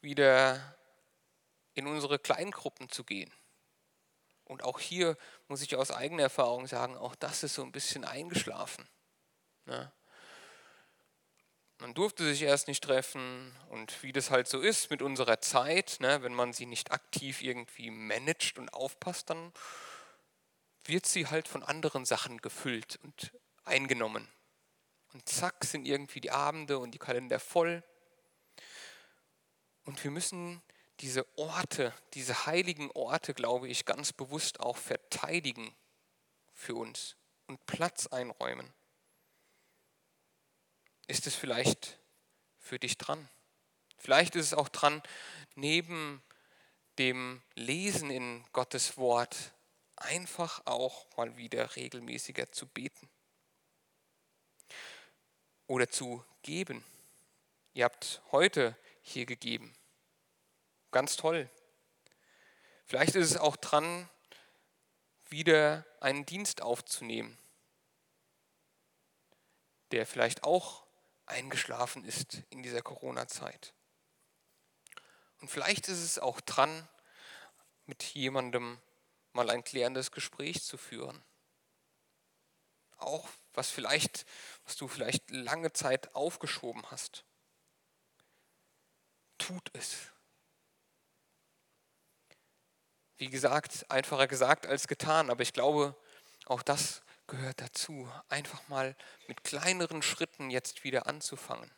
wieder 0.01 0.77
in 1.73 1.87
unsere 1.87 2.19
Kleingruppen 2.19 2.89
zu 2.89 3.03
gehen. 3.03 3.31
Und 4.43 4.63
auch 4.63 4.79
hier 4.79 5.17
muss 5.47 5.61
ich 5.61 5.75
aus 5.75 5.91
eigener 5.91 6.23
Erfahrung 6.23 6.67
sagen, 6.67 6.95
auch 6.95 7.15
das 7.15 7.43
ist 7.43 7.55
so 7.55 7.63
ein 7.63 7.71
bisschen 7.71 8.05
eingeschlafen. 8.05 8.87
Ne? 9.65 9.91
Man 11.79 11.93
durfte 11.93 12.23
sich 12.23 12.41
erst 12.41 12.67
nicht 12.67 12.83
treffen 12.83 13.55
und 13.69 14.01
wie 14.01 14.11
das 14.11 14.31
halt 14.31 14.47
so 14.47 14.61
ist 14.61 14.89
mit 14.89 15.01
unserer 15.01 15.41
Zeit, 15.41 15.97
ne, 15.99 16.23
wenn 16.23 16.33
man 16.33 16.51
sie 16.51 16.65
nicht 16.65 16.91
aktiv 16.91 17.43
irgendwie 17.43 17.91
managt 17.91 18.57
und 18.57 18.73
aufpasst, 18.73 19.29
dann 19.29 19.53
wird 20.87 21.05
sie 21.05 21.27
halt 21.27 21.47
von 21.47 21.63
anderen 21.63 22.05
Sachen 22.05 22.39
gefüllt 22.39 22.99
und 23.03 23.31
eingenommen. 23.63 24.27
Und 25.13 25.27
zack 25.27 25.63
sind 25.65 25.85
irgendwie 25.85 26.21
die 26.21 26.31
Abende 26.31 26.79
und 26.79 26.91
die 26.91 26.99
Kalender 26.99 27.39
voll. 27.39 27.83
Und 29.85 30.03
wir 30.03 30.11
müssen 30.11 30.61
diese 30.99 31.25
Orte, 31.37 31.93
diese 32.13 32.45
heiligen 32.45 32.91
Orte, 32.91 33.33
glaube 33.33 33.67
ich, 33.67 33.85
ganz 33.85 34.13
bewusst 34.13 34.59
auch 34.59 34.77
verteidigen 34.77 35.75
für 36.53 36.75
uns 36.75 37.15
und 37.45 37.65
Platz 37.65 38.07
einräumen. 38.07 38.73
Ist 41.07 41.27
es 41.27 41.35
vielleicht 41.35 41.99
für 42.59 42.79
dich 42.79 42.97
dran? 42.97 43.29
Vielleicht 43.97 44.35
ist 44.35 44.47
es 44.47 44.53
auch 44.53 44.69
dran, 44.69 45.01
neben 45.55 46.21
dem 46.97 47.41
Lesen 47.55 48.09
in 48.09 48.43
Gottes 48.51 48.97
Wort 48.97 49.53
einfach 49.97 50.65
auch 50.65 51.05
mal 51.17 51.35
wieder 51.37 51.75
regelmäßiger 51.75 52.51
zu 52.51 52.67
beten 52.67 53.09
oder 55.67 55.89
zu 55.89 56.23
geben. 56.43 56.83
Ihr 57.73 57.85
habt 57.85 58.21
heute 58.31 58.77
hier 59.01 59.25
gegeben. 59.25 59.75
Ganz 60.91 61.15
toll. 61.15 61.49
Vielleicht 62.85 63.15
ist 63.15 63.31
es 63.31 63.37
auch 63.37 63.57
dran, 63.57 64.09
wieder 65.29 65.85
einen 65.99 66.25
Dienst 66.25 66.61
aufzunehmen, 66.61 67.37
der 69.91 70.05
vielleicht 70.05 70.43
auch 70.43 70.85
eingeschlafen 71.25 72.05
ist 72.05 72.43
in 72.49 72.63
dieser 72.63 72.81
Corona-Zeit. 72.81 73.73
Und 75.41 75.49
vielleicht 75.49 75.89
ist 75.89 76.01
es 76.01 76.17
auch 76.17 76.39
dran, 76.39 76.87
mit 77.85 78.03
jemandem 78.03 78.79
mal 79.37 79.49
ein 79.49 79.63
klärendes 79.63 80.11
Gespräch 80.11 80.63
zu 80.63 80.77
führen. 80.77 81.23
Auch 82.97 83.29
was 83.53 83.69
vielleicht, 83.69 84.25
was 84.65 84.75
du 84.75 84.87
vielleicht 84.87 85.29
lange 85.31 85.71
Zeit 85.71 86.13
aufgeschoben 86.15 86.83
hast. 86.91 87.23
Tut 89.37 89.69
es. 89.73 89.95
Wie 93.17 93.29
gesagt, 93.29 93.89
einfacher 93.89 94.27
gesagt 94.27 94.65
als 94.65 94.87
getan, 94.87 95.29
aber 95.29 95.41
ich 95.41 95.53
glaube, 95.53 95.95
auch 96.45 96.63
das 96.63 97.01
gehört 97.27 97.61
dazu, 97.61 98.11
einfach 98.29 98.67
mal 98.67 98.95
mit 99.27 99.43
kleineren 99.43 100.01
Schritten 100.01 100.49
jetzt 100.49 100.83
wieder 100.83 101.07
anzufangen. 101.07 101.71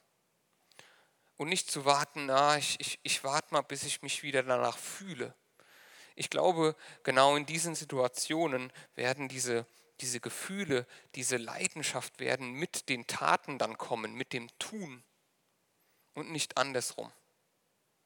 Und 1.38 1.50
nicht 1.50 1.72
zu 1.72 1.86
warten, 1.86 2.26
na, 2.26 2.58
ich, 2.58 2.80
ich, 2.80 3.00
ich 3.04 3.24
warte 3.24 3.54
mal, 3.54 3.62
bis 3.62 3.84
ich 3.84 4.02
mich 4.02 4.24
wieder 4.24 4.43
danach 4.43 4.78
fühle. 4.78 5.34
Ich 6.19 6.29
glaube, 6.29 6.75
genau 7.03 7.38
in 7.38 7.45
diesen 7.45 7.75
Situationen 7.75 8.73
werden 8.93 9.29
diese, 9.29 9.65
diese 10.01 10.19
Gefühle, 10.19 10.86
diese 11.15 11.38
Leidenschaft 11.38 12.19
werden 12.19 12.51
mit 12.51 12.89
den 12.89 13.08
Taten 13.08 13.58
dann 13.58 13.77
kommen, 13.77 14.15
mit 14.15 14.34
dem 14.34 14.49
Tun 14.60 15.01
und 16.15 16.29
nicht 16.29 16.58
andersrum. 16.58 17.10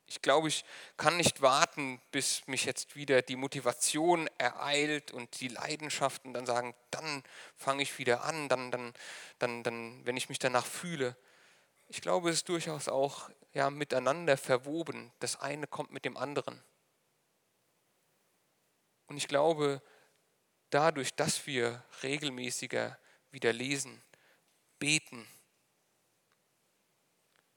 Ich 0.05 0.21
glaube, 0.21 0.47
ich 0.47 0.63
kann 0.95 1.17
nicht 1.17 1.41
warten, 1.41 1.99
bis 2.11 2.45
mich 2.45 2.65
jetzt 2.65 2.95
wieder 2.95 3.23
die 3.23 3.35
Motivation 3.35 4.29
ereilt 4.37 5.09
und 5.09 5.39
die 5.39 5.47
Leidenschaft 5.47 6.23
und 6.23 6.35
dann 6.35 6.45
sagen, 6.45 6.75
dann 6.91 7.23
fange 7.55 7.81
ich 7.81 7.97
wieder 7.97 8.25
an, 8.25 8.47
dann, 8.47 8.69
dann, 8.69 8.93
dann, 9.39 9.63
dann, 9.63 10.05
wenn 10.05 10.17
ich 10.17 10.29
mich 10.29 10.37
danach 10.37 10.67
fühle. 10.67 11.17
Ich 11.87 11.99
glaube, 11.99 12.29
es 12.29 12.35
ist 12.35 12.49
durchaus 12.49 12.89
auch 12.89 13.31
ja, 13.53 13.71
miteinander 13.71 14.37
verwoben. 14.37 15.11
Das 15.17 15.39
eine 15.39 15.65
kommt 15.65 15.91
mit 15.91 16.05
dem 16.05 16.15
anderen. 16.15 16.63
Und 19.07 19.17
ich 19.17 19.27
glaube, 19.27 19.81
dadurch, 20.69 21.13
dass 21.13 21.45
wir 21.45 21.83
regelmäßiger 22.01 22.97
wieder 23.31 23.53
lesen, 23.53 24.01
beten, 24.79 25.27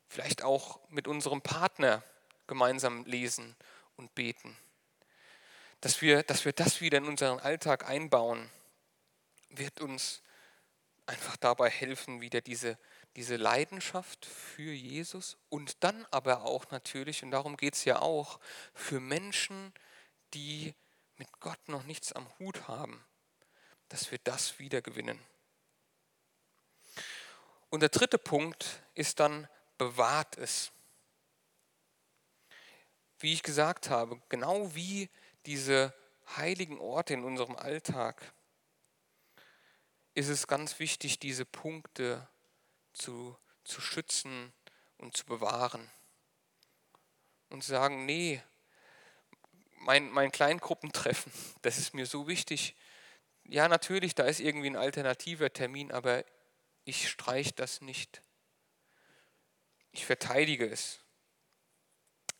vielleicht 0.08 0.42
auch 0.42 0.80
mit 0.88 1.08
unserem 1.08 1.42
Partner 1.42 2.02
gemeinsam 2.46 3.04
lesen 3.04 3.56
und 3.96 4.14
beten. 4.14 4.56
Dass 5.80 6.00
wir, 6.00 6.22
dass 6.22 6.44
wir 6.44 6.52
das 6.52 6.80
wieder 6.80 6.98
in 6.98 7.06
unseren 7.06 7.38
Alltag 7.38 7.88
einbauen, 7.88 8.50
wird 9.50 9.80
uns 9.80 10.22
einfach 11.06 11.36
dabei 11.36 11.70
helfen, 11.70 12.20
wieder 12.20 12.40
diese, 12.40 12.78
diese 13.14 13.36
Leidenschaft 13.36 14.26
für 14.26 14.72
Jesus 14.72 15.36
und 15.48 15.82
dann 15.84 16.06
aber 16.10 16.42
auch 16.42 16.70
natürlich, 16.70 17.22
und 17.22 17.30
darum 17.30 17.56
geht 17.56 17.74
es 17.74 17.84
ja 17.84 18.00
auch, 18.00 18.40
für 18.74 19.00
Menschen, 19.00 19.72
die 20.34 20.74
mit 21.18 21.28
Gott 21.40 21.68
noch 21.68 21.84
nichts 21.84 22.12
am 22.12 22.26
Hut 22.38 22.68
haben, 22.68 23.04
dass 23.88 24.10
wir 24.10 24.18
das 24.24 24.58
wieder 24.58 24.82
gewinnen. 24.82 25.20
Und 27.70 27.80
der 27.80 27.88
dritte 27.88 28.18
Punkt 28.18 28.82
ist 28.94 29.20
dann, 29.20 29.48
bewahrt 29.78 30.38
es 30.38 30.72
wie 33.18 33.32
ich 33.32 33.42
gesagt 33.42 33.88
habe, 33.88 34.20
genau 34.28 34.74
wie 34.74 35.08
diese 35.46 35.94
heiligen 36.36 36.78
Orte 36.78 37.14
in 37.14 37.24
unserem 37.24 37.56
Alltag, 37.56 38.32
ist 40.14 40.28
es 40.28 40.46
ganz 40.46 40.78
wichtig, 40.78 41.18
diese 41.18 41.44
Punkte 41.44 42.28
zu, 42.92 43.36
zu 43.64 43.80
schützen 43.80 44.52
und 44.98 45.16
zu 45.16 45.24
bewahren. 45.26 45.90
Und 47.50 47.62
zu 47.62 47.70
sagen, 47.70 48.06
nee, 48.06 48.42
mein, 49.78 50.10
mein 50.10 50.32
Kleingruppentreffen, 50.32 51.32
das 51.62 51.78
ist 51.78 51.94
mir 51.94 52.06
so 52.06 52.26
wichtig, 52.26 52.74
ja, 53.48 53.68
natürlich, 53.68 54.14
da 54.14 54.24
ist 54.24 54.40
irgendwie 54.40 54.70
ein 54.70 54.76
alternativer 54.76 55.52
Termin, 55.52 55.92
aber 55.92 56.24
ich 56.84 57.08
streiche 57.08 57.52
das 57.52 57.80
nicht. 57.80 58.22
Ich 59.92 60.04
verteidige 60.04 60.68
es. 60.68 60.98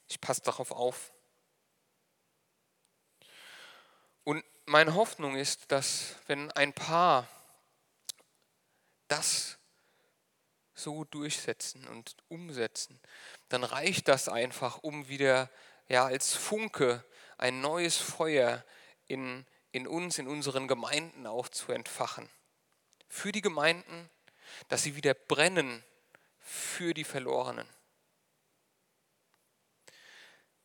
Ich 0.08 0.20
passe 0.20 0.42
darauf 0.42 0.72
auf. 0.72 1.12
Und 4.24 4.44
meine 4.66 4.94
Hoffnung 4.94 5.36
ist, 5.36 5.70
dass 5.70 6.16
wenn 6.26 6.50
ein 6.52 6.72
Paar 6.72 7.28
das 9.08 9.58
so 10.74 11.04
durchsetzen 11.04 11.86
und 11.88 12.16
umsetzen, 12.28 13.00
dann 13.48 13.64
reicht 13.64 14.08
das 14.08 14.28
einfach, 14.28 14.78
um 14.82 15.08
wieder 15.08 15.48
ja, 15.88 16.04
als 16.04 16.34
Funke 16.34 17.04
ein 17.38 17.60
neues 17.60 17.96
Feuer 17.96 18.64
in, 19.06 19.46
in 19.72 19.86
uns, 19.86 20.18
in 20.18 20.28
unseren 20.28 20.68
Gemeinden 20.68 21.26
auch 21.26 21.48
zu 21.48 21.72
entfachen. 21.72 22.28
Für 23.08 23.32
die 23.32 23.42
Gemeinden, 23.42 24.10
dass 24.68 24.82
sie 24.82 24.96
wieder 24.96 25.14
brennen 25.14 25.84
für 26.38 26.94
die 26.94 27.04
Verlorenen. 27.04 27.68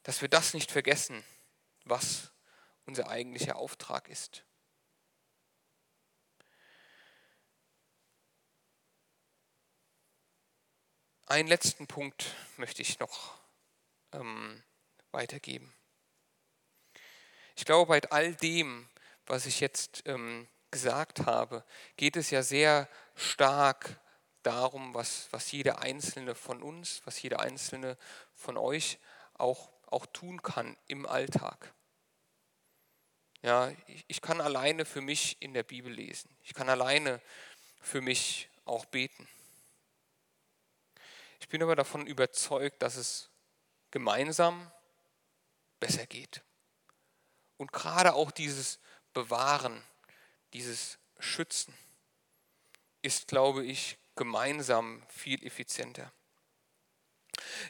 Dass 0.04 0.22
wir 0.22 0.30
das 0.30 0.54
nicht 0.54 0.72
vergessen, 0.72 1.24
was 1.86 2.32
unser 2.86 3.10
eigentlicher 3.10 3.56
Auftrag 3.56 4.10
ist. 4.10 4.44
Einen 11.28 11.48
letzten 11.48 11.88
Punkt 11.88 12.36
möchte 12.58 12.82
ich 12.82 13.00
noch 13.00 13.40
ähm, 14.12 14.64
weitergeben. 15.12 15.74
Ich 17.56 17.66
glaube, 17.66 17.90
bei 17.90 18.12
all 18.12 18.36
dem, 18.36 18.88
was 19.26 19.46
ich 19.46 19.60
jetzt 19.60 20.04
ähm, 20.06 20.48
gesagt 20.72 21.26
habe, 21.26 21.64
geht 21.98 22.16
es 22.16 22.30
ja 22.32 22.44
sehr 22.44 22.88
stark 23.16 24.00
darum, 24.44 24.94
was, 24.94 25.28
was 25.32 25.52
jeder 25.52 25.80
Einzelne 25.80 26.36
von 26.36 26.64
uns, 26.64 27.02
was 27.06 27.22
jeder 27.22 27.40
Einzelne 27.40 27.98
von 28.34 28.58
euch 28.58 28.98
auch, 29.34 29.70
auch 29.88 30.06
tun 30.08 30.42
kann 30.42 30.78
im 30.88 31.06
Alltag. 31.06 31.74
Ja, 33.42 33.72
ich, 33.88 34.06
ich 34.08 34.22
kann 34.22 34.40
alleine 34.40 34.86
für 34.86 35.02
mich 35.02 35.42
in 35.42 35.54
der 35.54 35.64
Bibel 35.64 35.92
lesen. 35.92 36.30
Ich 36.44 36.54
kann 36.54 36.70
alleine 36.70 37.22
für 37.82 38.02
mich 38.02 38.50
auch 38.66 38.86
beten. 38.86 39.28
Ich 41.40 41.50
bin 41.50 41.64
aber 41.64 41.76
davon 41.76 42.06
überzeugt, 42.06 42.82
dass 42.82 42.96
es 42.96 43.30
gemeinsam 43.90 44.72
besser 45.80 46.06
geht. 46.06 46.44
Und 47.62 47.72
gerade 47.72 48.16
auch 48.16 48.32
dieses 48.32 48.80
Bewahren, 49.14 49.84
dieses 50.54 50.98
Schützen 51.20 51.78
ist, 53.04 53.28
glaube 53.28 53.64
ich, 53.64 54.00
gemeinsam 54.16 55.04
viel 55.10 55.46
effizienter. 55.46 56.12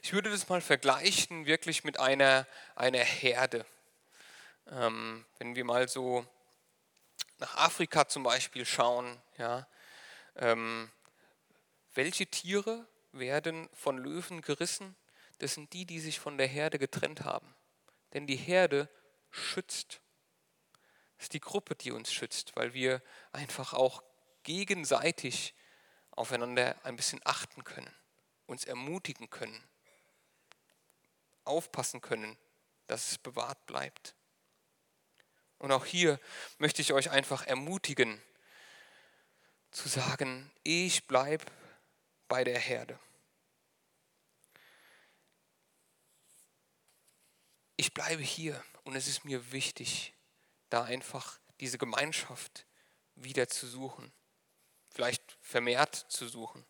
Ich 0.01 0.13
würde 0.13 0.31
das 0.31 0.47
mal 0.47 0.61
vergleichen 0.61 1.45
wirklich 1.45 1.83
mit 1.83 1.99
einer, 1.99 2.47
einer 2.73 3.03
Herde. 3.03 3.65
Ähm, 4.67 5.25
wenn 5.39 5.55
wir 5.55 5.65
mal 5.65 5.89
so 5.89 6.25
nach 7.39 7.57
Afrika 7.57 8.07
zum 8.07 8.23
Beispiel 8.23 8.65
schauen, 8.65 9.21
ja, 9.37 9.67
ähm, 10.37 10.89
welche 11.95 12.27
Tiere 12.27 12.87
werden 13.11 13.67
von 13.73 13.97
Löwen 13.97 14.41
gerissen, 14.41 14.95
das 15.39 15.55
sind 15.55 15.73
die, 15.73 15.85
die 15.85 15.99
sich 15.99 16.17
von 16.21 16.37
der 16.37 16.47
Herde 16.47 16.79
getrennt 16.79 17.25
haben. 17.25 17.53
Denn 18.13 18.25
die 18.25 18.37
Herde 18.37 18.87
schützt. 19.31 20.01
Das 21.17 21.25
ist 21.25 21.33
die 21.33 21.39
Gruppe, 21.39 21.75
die 21.75 21.91
uns 21.91 22.11
schützt, 22.11 22.55
weil 22.55 22.73
wir 22.73 23.01
einfach 23.31 23.73
auch 23.73 24.03
gegenseitig 24.43 25.53
aufeinander 26.11 26.75
ein 26.83 26.95
bisschen 26.95 27.21
achten 27.23 27.63
können, 27.63 27.93
uns 28.45 28.65
ermutigen 28.65 29.29
können, 29.29 29.63
aufpassen 31.43 32.01
können, 32.01 32.37
dass 32.87 33.11
es 33.11 33.17
bewahrt 33.17 33.65
bleibt. 33.65 34.15
Und 35.57 35.71
auch 35.71 35.85
hier 35.85 36.19
möchte 36.57 36.81
ich 36.81 36.91
euch 36.91 37.11
einfach 37.11 37.45
ermutigen, 37.45 38.21
zu 39.71 39.87
sagen, 39.87 40.51
ich 40.63 41.07
bleibe 41.07 41.45
bei 42.27 42.43
der 42.43 42.59
Herde. 42.59 42.99
Ich 47.81 47.95
bleibe 47.95 48.21
hier 48.21 48.63
und 48.83 48.95
es 48.95 49.07
ist 49.07 49.25
mir 49.25 49.51
wichtig, 49.51 50.13
da 50.69 50.83
einfach 50.83 51.39
diese 51.59 51.79
Gemeinschaft 51.79 52.67
wieder 53.15 53.47
zu 53.47 53.65
suchen, 53.65 54.11
vielleicht 54.91 55.35
vermehrt 55.41 55.95
zu 55.95 56.27
suchen, 56.27 56.63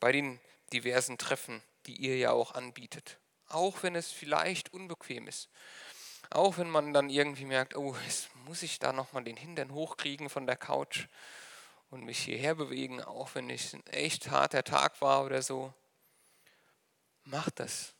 bei 0.00 0.10
den 0.10 0.40
diversen 0.72 1.18
Treffen, 1.18 1.62
die 1.84 1.96
ihr 1.96 2.16
ja 2.16 2.30
auch 2.30 2.54
anbietet, 2.54 3.18
auch 3.48 3.82
wenn 3.82 3.94
es 3.94 4.10
vielleicht 4.10 4.72
unbequem 4.72 5.28
ist. 5.28 5.50
Auch 6.30 6.56
wenn 6.56 6.70
man 6.70 6.94
dann 6.94 7.10
irgendwie 7.10 7.44
merkt, 7.44 7.76
oh, 7.76 7.94
jetzt 8.06 8.34
muss 8.46 8.62
ich 8.62 8.78
da 8.78 8.94
nochmal 8.94 9.24
den 9.24 9.36
Hintern 9.36 9.74
hochkriegen 9.74 10.30
von 10.30 10.46
der 10.46 10.56
Couch 10.56 11.08
und 11.90 12.06
mich 12.06 12.20
hierher 12.20 12.54
bewegen, 12.54 13.02
auch 13.02 13.34
wenn 13.34 13.50
es 13.50 13.74
ein 13.74 13.86
echt 13.88 14.30
harter 14.30 14.64
Tag 14.64 15.02
war 15.02 15.26
oder 15.26 15.42
so. 15.42 15.74
Macht 17.24 17.60
das. 17.60 17.92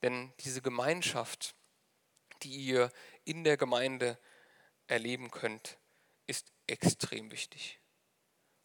Denn 0.00 0.32
diese 0.40 0.62
Gemeinschaft, 0.62 1.54
die 2.42 2.54
ihr 2.54 2.90
in 3.24 3.44
der 3.44 3.56
Gemeinde 3.56 4.18
erleben 4.86 5.30
könnt, 5.30 5.78
ist 6.26 6.52
extrem 6.66 7.30
wichtig. 7.30 7.80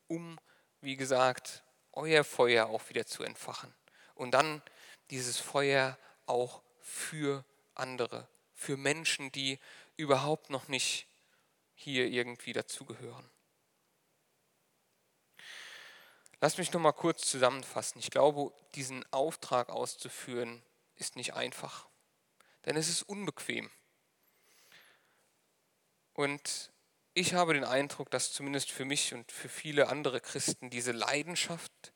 Um, 0.08 0.40
wie 0.82 0.96
gesagt, 0.96 1.64
euer 1.92 2.24
Feuer 2.24 2.68
auch 2.68 2.90
wieder 2.90 3.06
zu 3.06 3.24
entfachen. 3.24 3.74
Und 4.16 4.32
dann 4.32 4.62
dieses 5.10 5.40
Feuer 5.40 5.98
auch 6.26 6.62
für 6.80 7.46
andere, 7.76 8.28
für 8.54 8.78
Menschen, 8.78 9.32
die 9.32 9.60
überhaupt 9.98 10.50
noch 10.50 10.68
nicht 10.68 11.08
hier 11.76 12.08
irgendwie 12.08 12.54
dazugehören. 12.54 13.30
Lass 16.42 16.58
mich 16.58 16.72
noch 16.72 16.80
mal 16.80 16.94
kurz 16.94 17.30
zusammenfassen. 17.30 18.00
Ich 18.00 18.12
glaube, 18.12 18.54
diesen 18.76 19.06
Auftrag 19.12 19.70
auszuführen 19.70 20.64
ist 20.96 21.18
nicht 21.18 21.34
einfach, 21.34 21.89
denn 22.66 22.76
es 22.76 22.90
ist 22.90 23.04
unbequem. 23.04 23.70
Und 26.14 26.72
ich 27.14 27.34
habe 27.34 27.54
den 27.54 27.64
Eindruck, 27.64 28.12
dass 28.12 28.34
zumindest 28.34 28.72
für 28.72 28.86
mich 28.86 29.14
und 29.14 29.32
für 29.32 29.50
viele 29.50 29.90
andere 29.90 30.22
Christen 30.22 30.70
diese 30.70 30.92
Leidenschaft 30.92 31.94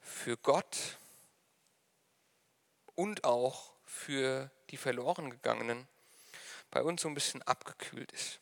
für 0.00 0.36
Gott 0.36 0.98
und 2.94 3.24
auch 3.24 3.72
für 3.84 4.50
die 4.70 4.76
verloren 4.76 5.30
gegangenen 5.30 5.88
bei 6.70 6.82
uns 6.82 7.02
so 7.02 7.08
ein 7.08 7.14
bisschen 7.14 7.42
abgekühlt 7.42 8.12
ist 8.12 8.40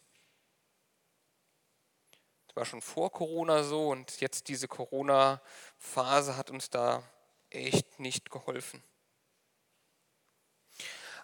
war 2.57 2.64
schon 2.64 2.80
vor 2.80 3.12
Corona 3.12 3.62
so 3.62 3.90
und 3.90 4.20
jetzt 4.20 4.49
diese 4.49 4.66
Corona-Phase 4.66 6.36
hat 6.36 6.51
uns 6.51 6.70
da 6.70 7.03
echt 7.51 8.01
nicht 8.01 8.30
geholfen. 8.30 8.82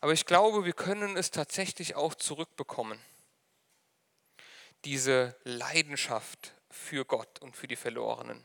Aber 0.02 0.12
ich 0.12 0.26
glaube, 0.26 0.66
wir 0.66 0.74
können 0.74 1.16
es 1.16 1.30
tatsächlich 1.30 1.94
auch 1.94 2.14
zurückbekommen. 2.14 3.00
Diese 4.84 5.34
Leidenschaft 5.44 6.52
für 6.70 7.06
Gott 7.06 7.40
und 7.40 7.56
für 7.56 7.68
die 7.68 7.76
Verlorenen. 7.76 8.44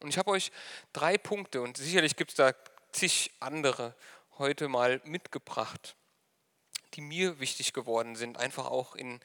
Und 0.00 0.10
ich 0.10 0.18
habe 0.18 0.30
euch 0.30 0.52
drei 0.92 1.18
Punkte, 1.18 1.60
und 1.60 1.76
sicherlich 1.76 2.14
gibt 2.14 2.30
es 2.30 2.36
da 2.36 2.52
zig 2.92 3.32
andere, 3.40 3.96
heute 4.38 4.68
mal 4.68 5.00
mitgebracht, 5.04 5.96
die 6.94 7.00
mir 7.00 7.40
wichtig 7.40 7.72
geworden 7.72 8.14
sind, 8.14 8.36
einfach 8.36 8.66
auch 8.66 8.94
in, 8.94 9.18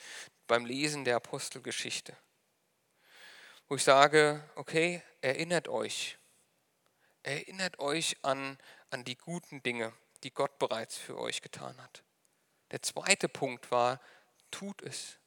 beim 0.47 0.65
Lesen 0.65 1.05
der 1.05 1.17
Apostelgeschichte 1.17 2.17
wo 3.67 3.75
ich 3.75 3.83
sage, 3.83 4.43
okay, 4.55 5.01
erinnert 5.21 5.67
euch. 5.67 6.17
Erinnert 7.23 7.79
euch 7.79 8.15
an, 8.21 8.57
an 8.89 9.03
die 9.03 9.17
guten 9.17 9.61
Dinge, 9.61 9.91
die 10.27 10.33
Gott 10.33 10.59
bereits 10.59 10.97
für 10.97 11.17
euch 11.17 11.41
getan 11.41 11.81
hat. 11.81 12.03
Der 12.71 12.81
zweite 12.81 13.29
Punkt 13.29 13.71
war, 13.71 14.01
tut 14.51 14.81
es. 14.81 15.19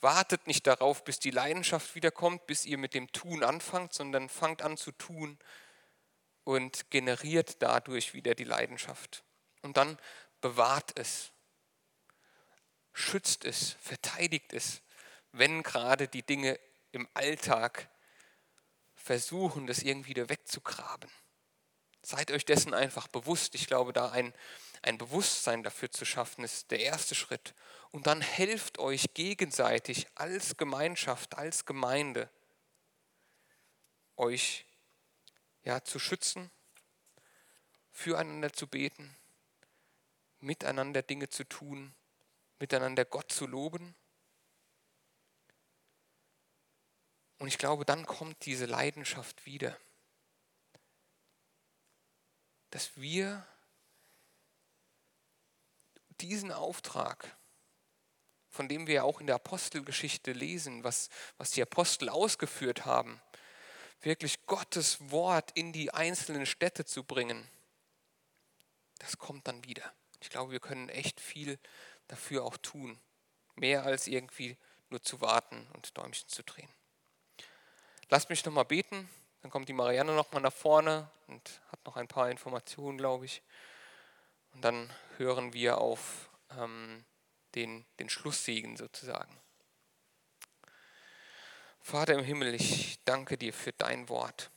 Wartet 0.00 0.46
nicht 0.46 0.66
darauf, 0.66 1.02
bis 1.02 1.18
die 1.18 1.30
Leidenschaft 1.30 1.94
wiederkommt, 1.94 2.46
bis 2.46 2.66
ihr 2.66 2.76
mit 2.76 2.92
dem 2.92 3.10
Tun 3.10 3.42
anfangt, 3.42 3.94
sondern 3.94 4.28
fangt 4.28 4.60
an 4.60 4.76
zu 4.76 4.92
tun 4.92 5.38
und 6.44 6.90
generiert 6.90 7.62
dadurch 7.62 8.12
wieder 8.12 8.34
die 8.34 8.44
Leidenschaft. 8.44 9.24
Und 9.62 9.78
dann 9.78 9.98
bewahrt 10.42 10.92
es, 10.98 11.32
schützt 12.92 13.46
es, 13.46 13.78
verteidigt 13.80 14.52
es, 14.52 14.82
wenn 15.32 15.62
gerade 15.62 16.06
die 16.06 16.22
Dinge 16.22 16.60
im 16.92 17.08
Alltag 17.14 17.88
versuchen, 18.94 19.66
das 19.66 19.78
irgendwie 19.78 20.10
wieder 20.10 20.28
wegzugraben. 20.28 21.10
Seid 22.04 22.30
euch 22.30 22.44
dessen 22.44 22.74
einfach 22.74 23.08
bewusst. 23.08 23.54
Ich 23.54 23.66
glaube, 23.66 23.94
da 23.94 24.10
ein, 24.10 24.34
ein 24.82 24.98
Bewusstsein 24.98 25.62
dafür 25.62 25.90
zu 25.90 26.04
schaffen, 26.04 26.44
ist 26.44 26.70
der 26.70 26.80
erste 26.80 27.14
Schritt. 27.14 27.54
Und 27.92 28.06
dann 28.06 28.20
helft 28.20 28.78
euch 28.78 29.14
gegenseitig 29.14 30.06
als 30.14 30.58
Gemeinschaft, 30.58 31.38
als 31.38 31.64
Gemeinde, 31.64 32.28
euch 34.16 34.66
ja, 35.62 35.82
zu 35.82 35.98
schützen, 35.98 36.50
füreinander 37.90 38.52
zu 38.52 38.66
beten, 38.66 39.16
miteinander 40.40 41.00
Dinge 41.00 41.30
zu 41.30 41.44
tun, 41.44 41.94
miteinander 42.58 43.06
Gott 43.06 43.32
zu 43.32 43.46
loben. 43.46 43.94
Und 47.38 47.48
ich 47.48 47.56
glaube, 47.56 47.86
dann 47.86 48.04
kommt 48.04 48.44
diese 48.44 48.66
Leidenschaft 48.66 49.46
wieder, 49.46 49.74
dass 52.74 52.96
wir 52.96 53.46
diesen 56.20 56.50
Auftrag, 56.50 57.36
von 58.48 58.68
dem 58.68 58.88
wir 58.88 59.04
auch 59.04 59.20
in 59.20 59.28
der 59.28 59.36
Apostelgeschichte 59.36 60.32
lesen, 60.32 60.82
was, 60.82 61.08
was 61.38 61.52
die 61.52 61.62
Apostel 61.62 62.08
ausgeführt 62.08 62.84
haben, 62.84 63.22
wirklich 64.00 64.44
Gottes 64.46 65.12
Wort 65.12 65.52
in 65.52 65.72
die 65.72 65.94
einzelnen 65.94 66.46
Städte 66.46 66.84
zu 66.84 67.04
bringen, 67.04 67.48
das 68.98 69.18
kommt 69.18 69.46
dann 69.46 69.62
wieder. 69.62 69.94
Ich 70.18 70.28
glaube, 70.28 70.50
wir 70.50 70.60
können 70.60 70.88
echt 70.88 71.20
viel 71.20 71.60
dafür 72.08 72.42
auch 72.44 72.56
tun. 72.56 73.00
Mehr 73.54 73.84
als 73.84 74.08
irgendwie 74.08 74.56
nur 74.88 75.00
zu 75.00 75.20
warten 75.20 75.64
und 75.74 75.96
Däumchen 75.96 76.28
zu 76.28 76.42
drehen. 76.42 76.74
Lasst 78.08 78.30
mich 78.30 78.44
nochmal 78.44 78.64
beten. 78.64 79.08
Dann 79.44 79.50
kommt 79.50 79.68
die 79.68 79.74
Marianne 79.74 80.14
nochmal 80.14 80.40
nach 80.40 80.54
vorne 80.54 81.06
und 81.26 81.60
hat 81.70 81.84
noch 81.84 81.98
ein 81.98 82.08
paar 82.08 82.30
Informationen, 82.30 82.96
glaube 82.96 83.26
ich. 83.26 83.42
Und 84.54 84.64
dann 84.64 84.90
hören 85.18 85.52
wir 85.52 85.76
auf 85.76 86.30
ähm, 86.58 87.04
den, 87.54 87.84
den 87.98 88.08
Schlusssegen 88.08 88.78
sozusagen. 88.78 89.38
Vater 91.78 92.14
im 92.14 92.24
Himmel, 92.24 92.54
ich 92.54 92.98
danke 93.04 93.36
dir 93.36 93.52
für 93.52 93.74
dein 93.74 94.08
Wort. 94.08 94.50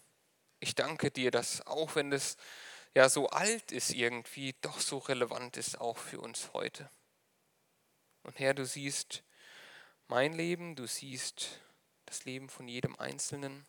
Ich 0.61 0.73
danke 0.73 1.11
dir, 1.11 1.31
dass 1.31 1.67
auch 1.67 1.95
wenn 1.95 2.13
es 2.13 2.37
ja 2.93 3.09
so 3.09 3.29
alt 3.29 3.73
ist 3.73 3.89
irgendwie, 3.89 4.55
doch 4.61 4.79
so 4.79 4.99
relevant 4.99 5.57
ist 5.57 5.81
auch 5.81 5.97
für 5.97 6.21
uns 6.21 6.53
heute. 6.53 6.89
Und 8.23 8.39
Herr, 8.39 8.53
du 8.53 8.65
siehst 8.65 9.21
mein 10.07 10.31
Leben, 10.31 10.77
du 10.77 10.87
siehst 10.87 11.59
das 12.05 12.23
Leben 12.23 12.47
von 12.47 12.69
jedem 12.69 12.95
Einzelnen. 12.95 13.67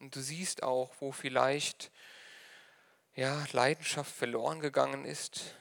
Und 0.00 0.14
du 0.14 0.20
siehst 0.20 0.62
auch, 0.62 0.94
wo 1.00 1.12
vielleicht 1.12 1.90
ja, 3.14 3.46
Leidenschaft 3.52 4.14
verloren 4.14 4.60
gegangen 4.60 5.04
ist, 5.04 5.54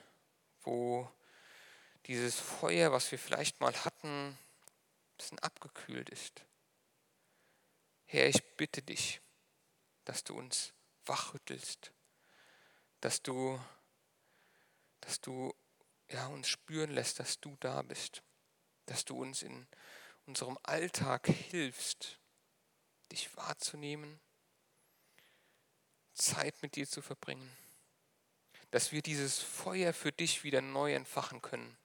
wo 0.64 1.10
dieses 2.06 2.40
Feuer, 2.40 2.92
was 2.92 3.12
wir 3.12 3.20
vielleicht 3.20 3.62
mal 3.62 3.74
hatten, 3.86 4.30
ein 4.30 4.38
bisschen 5.18 5.40
abgekühlt 5.40 6.10
ist. 6.10 6.46
Herr, 8.06 8.28
ich 8.28 8.44
bitte 8.56 8.82
dich, 8.82 9.22
dass 10.04 10.24
du 10.24 10.38
uns 10.38 10.74
wachrüttelst, 11.06 11.92
dass 13.02 13.22
du, 13.22 13.60
dass 15.02 15.22
du 15.22 15.54
ja, 16.10 16.28
uns 16.28 16.48
spüren 16.48 16.92
lässt, 16.92 17.20
dass 17.20 17.40
du 17.40 17.56
da 17.60 17.82
bist, 17.82 18.22
dass 18.86 19.06
du 19.06 19.20
uns 19.20 19.42
in 19.42 19.66
unserem 20.26 20.58
Alltag 20.64 21.28
hilfst, 21.28 22.20
dich 23.12 23.36
wahrzunehmen, 23.38 24.20
Zeit 26.16 26.62
mit 26.62 26.76
dir 26.76 26.88
zu 26.88 27.02
verbringen, 27.02 27.56
dass 28.72 28.92
wir 28.92 29.02
dieses 29.02 29.40
Feuer 29.40 29.94
für 29.94 30.12
dich 30.12 30.44
wieder 30.44 30.62
neu 30.62 30.94
entfachen 30.94 31.42
können 31.42 31.78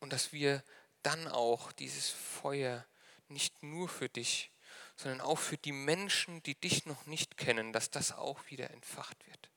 und 0.00 0.12
dass 0.12 0.32
wir 0.32 0.64
dann 1.02 1.28
auch 1.28 1.72
dieses 1.72 2.10
Feuer 2.10 2.86
nicht 3.28 3.62
nur 3.62 3.88
für 3.88 4.08
dich, 4.08 4.50
sondern 4.96 5.20
auch 5.20 5.38
für 5.38 5.56
die 5.56 5.72
Menschen, 5.72 6.42
die 6.42 6.54
dich 6.54 6.86
noch 6.86 7.06
nicht 7.06 7.36
kennen, 7.36 7.72
dass 7.72 7.90
das 7.90 8.12
auch 8.12 8.50
wieder 8.50 8.70
entfacht 8.70 9.26
wird. 9.26 9.50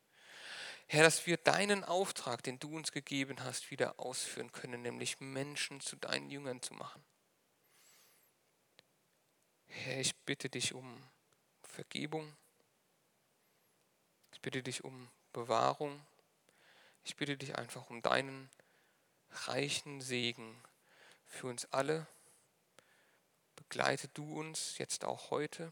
Herr, 0.87 1.03
dass 1.03 1.25
wir 1.25 1.37
deinen 1.37 1.83
Auftrag, 1.83 2.43
den 2.43 2.59
du 2.59 2.75
uns 2.75 2.91
gegeben 2.91 3.43
hast, 3.43 3.71
wieder 3.71 3.99
ausführen 3.99 4.51
können, 4.51 4.81
nämlich 4.81 5.19
Menschen 5.19 5.79
zu 5.79 5.95
deinen 5.95 6.29
Jüngern 6.29 6.61
zu 6.61 6.73
machen. 6.73 7.01
Herr, 9.67 9.99
ich 9.99 10.15
bitte 10.25 10.49
dich 10.49 10.73
um 10.73 11.01
Vergebung. 11.71 12.35
Ich 14.33 14.41
bitte 14.41 14.61
dich 14.61 14.83
um 14.83 15.09
Bewahrung. 15.33 16.05
Ich 17.03 17.15
bitte 17.15 17.37
dich 17.37 17.57
einfach 17.57 17.89
um 17.89 18.01
deinen 18.01 18.49
reichen 19.31 20.01
Segen 20.01 20.61
für 21.25 21.47
uns 21.47 21.65
alle. 21.71 22.05
Begleite 23.55 24.09
du 24.09 24.39
uns 24.39 24.77
jetzt 24.77 25.05
auch 25.05 25.31
heute 25.31 25.71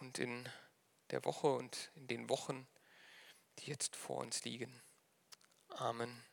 und 0.00 0.18
in 0.18 0.48
der 1.10 1.24
Woche 1.24 1.46
und 1.46 1.90
in 1.94 2.06
den 2.06 2.28
Wochen, 2.28 2.66
die 3.58 3.70
jetzt 3.70 3.96
vor 3.96 4.18
uns 4.18 4.44
liegen. 4.44 4.82
Amen. 5.68 6.24